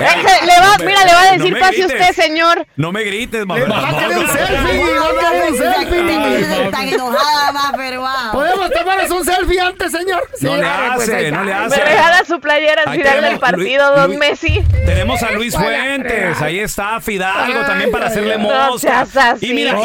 Ese- 0.00 0.46
le 0.46 0.60
va, 0.60 0.76
mira, 0.78 1.04
le 1.04 1.12
va 1.12 1.20
a 1.20 1.24
No 1.24 1.38
decir 1.38 1.52
me 1.54 1.60
pase 1.60 1.72
grites. 1.82 1.92
usted, 2.00 2.12
señor. 2.22 2.66
No 2.76 2.92
me 2.92 3.04
grites, 3.04 3.46
mamá. 3.46 3.64
va 3.66 3.88
a 3.88 3.98
querer 3.98 4.18
un 4.18 4.28
selfie, 4.28 4.98
va 4.98 5.08
a 5.08 5.30
querer 5.30 5.50
un 5.50 5.56
selfie. 5.58 6.70
Tan 6.70 6.88
enojada, 6.88 7.52
va, 7.52 7.72
pero 7.76 8.00
wow. 8.00 8.32
¿Podemos 8.32 8.70
tomarnos 8.70 9.10
un 9.10 9.24
selfie 9.24 9.60
antes, 9.60 9.92
señor? 9.92 10.22
No 10.40 10.56
le 10.56 10.62
pues, 10.96 11.08
hace, 11.08 11.30
no 11.30 11.44
le 11.44 11.52
Me 11.54 11.58
hace. 11.58 11.80
regala 11.84 12.24
su 12.24 12.40
playera 12.40 12.82
al 12.86 12.96
final 12.96 13.20
del 13.22 13.38
partido, 13.38 13.96
don 13.96 14.18
Messi. 14.18 14.62
Tenemos 14.86 15.22
a 15.22 15.30
Luis 15.32 15.54
Fuentes, 15.54 16.40
ahí 16.40 16.58
está 16.60 17.00
Fidalgo 17.00 17.60
también 17.64 17.90
para 17.90 18.01
hacerle 18.06 18.38
No 18.38 18.70
mosca. 18.70 19.06
y 19.40 19.52
mira, 19.52 19.76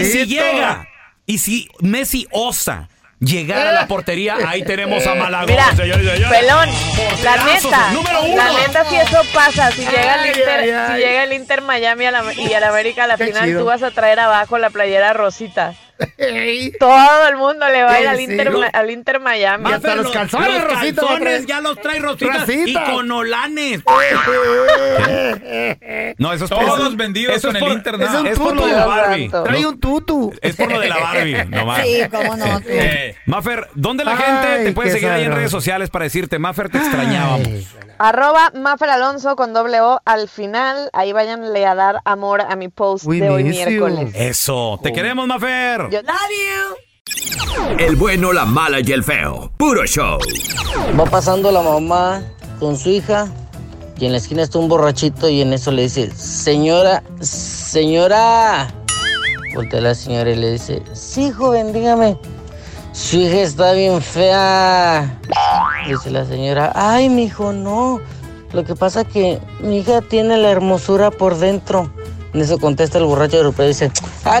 y 0.00 0.04
si, 0.04 0.12
si 0.12 0.26
llega, 0.26 0.86
y 1.26 1.38
si 1.38 1.68
Messi 1.80 2.26
osa 2.32 2.88
llegar 3.20 3.66
a 3.66 3.72
la 3.72 3.86
portería, 3.88 4.36
ahí 4.46 4.62
tenemos 4.62 5.04
a 5.06 5.14
Malagón, 5.14 5.48
Mira, 5.50 5.74
señores 5.74 6.04
y 6.04 6.08
señores. 6.08 6.38
pelón, 6.38 6.68
la 7.24 7.44
neta, 7.44 7.90
número 7.92 8.22
uno. 8.22 8.36
la 8.36 8.52
neta 8.52 8.84
si 8.84 8.94
eso 8.96 9.22
pasa, 9.34 9.70
si 9.72 9.80
llega 9.84 10.14
el 10.14 10.20
Ay, 10.20 10.28
Inter, 10.28 10.48
ay, 10.60 10.70
ay. 10.70 10.86
si 10.92 11.04
llega 11.06 11.24
el 11.24 11.32
Inter 11.32 11.62
Miami 11.62 12.06
a 12.06 12.10
la- 12.12 12.32
y 12.34 12.52
al 12.54 12.62
América 12.64 13.04
a 13.04 13.06
la 13.08 13.16
Qué 13.16 13.26
final, 13.26 13.44
chido. 13.46 13.60
tú 13.60 13.66
vas 13.66 13.82
a 13.82 13.90
traer 13.90 14.20
abajo 14.20 14.56
la 14.58 14.70
playera 14.70 15.12
rosita. 15.14 15.74
Todo 16.78 17.28
el 17.28 17.36
mundo 17.36 17.68
le 17.68 17.82
va 17.82 17.92
a 17.94 18.00
ir 18.00 18.08
al. 18.08 18.20
Inter, 18.20 18.52
al 18.72 18.90
Inter 18.90 19.20
Miami. 19.20 19.68
Y 19.68 19.72
hasta 19.72 19.94
los 19.96 20.10
calzones, 20.12 20.48
los 20.54 20.64
Rosita, 20.64 21.02
calzones 21.02 21.46
ya 21.46 21.60
los 21.60 21.80
trae 21.80 21.98
Rosita, 21.98 22.32
Rosita. 22.38 22.84
y 22.86 22.92
con 22.92 23.10
olanes. 23.10 23.80
No, 26.18 26.32
eso 26.32 26.44
es 26.44 26.50
Todos 26.50 26.80
por, 26.80 26.96
vendidos 26.96 27.36
eso 27.36 27.50
el 27.50 27.58
por- 27.58 27.72
Inter 27.72 27.94
Es 28.00 28.10
un 28.10 28.26
Es 28.26 28.38
por 28.38 28.54
lo 28.56 28.66
de 28.66 28.72
la 28.72 28.86
Barbie. 28.86 29.28
Trae 29.28 29.60
No, 29.62 29.68
un 29.70 29.80
tutu. 29.80 30.32
Es 30.40 30.56
por 30.56 30.70
lo 30.70 30.80
de 30.80 30.88
la 30.88 30.98
Barbie, 30.98 31.44
nomás. 31.48 31.82
Sí, 31.82 32.00
cómo 32.10 32.36
no. 32.36 32.60
tú. 32.60 32.66
Eh, 32.68 33.14
Mafer, 33.26 33.68
¿dónde 33.74 34.04
la 34.04 34.12
Ay, 34.12 34.18
gente 34.18 34.64
te 34.64 34.72
puede 34.72 34.90
seguir 34.90 35.08
ahí 35.08 35.24
en 35.24 35.32
redes 35.32 35.50
sociales 35.50 35.90
para 35.90 36.04
decirte, 36.04 36.38
Mafer, 36.38 36.68
te 36.70 36.78
extrañábamos? 36.78 37.48
Arroba 37.98 38.52
Mafer 38.54 38.90
Alonso 38.90 39.34
con 39.36 39.52
doble 39.52 39.80
O 39.80 40.00
al 40.04 40.28
final. 40.28 40.90
Ahí 40.92 41.12
váyanle 41.12 41.66
a 41.66 41.74
dar 41.74 42.00
amor 42.04 42.42
a 42.42 42.56
mi 42.56 42.68
post 42.68 43.04
We 43.06 43.20
de 43.20 43.30
hoy 43.30 43.44
miércoles. 43.44 44.10
Eso, 44.14 44.78
te 44.82 44.92
queremos, 44.92 45.26
Mafer. 45.26 45.87
Yo- 45.90 46.02
Love 46.02 46.32
you. 46.46 47.76
El 47.78 47.96
bueno, 47.96 48.32
la 48.32 48.44
mala 48.44 48.80
y 48.80 48.92
el 48.92 49.02
feo. 49.02 49.50
Puro 49.56 49.84
show. 49.86 50.18
Va 50.98 51.04
pasando 51.06 51.50
la 51.50 51.62
mamá 51.62 52.22
con 52.60 52.76
su 52.76 52.90
hija 52.90 53.28
y 53.98 54.06
en 54.06 54.12
la 54.12 54.18
esquina 54.18 54.42
está 54.42 54.58
un 54.58 54.68
borrachito 54.68 55.28
y 55.28 55.40
en 55.40 55.52
eso 55.52 55.70
le 55.70 55.82
dice, 55.82 56.10
señora, 56.14 57.02
señora. 57.20 58.68
Voltea 59.54 59.80
la 59.80 59.94
señora 59.94 60.30
y 60.30 60.36
le 60.36 60.52
dice, 60.52 60.82
sí, 60.92 61.30
joven, 61.30 61.72
dígame. 61.72 62.18
Su 62.92 63.16
hija 63.18 63.40
está 63.40 63.72
bien 63.72 64.02
fea. 64.02 65.18
Dice 65.88 66.10
la 66.10 66.24
señora, 66.26 66.72
ay, 66.74 67.08
mi 67.08 67.24
hijo, 67.24 67.52
no. 67.52 68.00
Lo 68.52 68.64
que 68.64 68.74
pasa 68.74 69.04
que 69.04 69.38
mi 69.60 69.78
hija 69.78 70.00
tiene 70.02 70.36
la 70.36 70.50
hermosura 70.50 71.10
por 71.10 71.36
dentro. 71.38 71.90
En 72.34 72.42
eso 72.42 72.58
contesta 72.58 72.98
el 72.98 73.04
borracho 73.04 73.38
europeo 73.38 73.64
y 73.64 73.68
dice, 73.68 73.90
ah, 74.24 74.40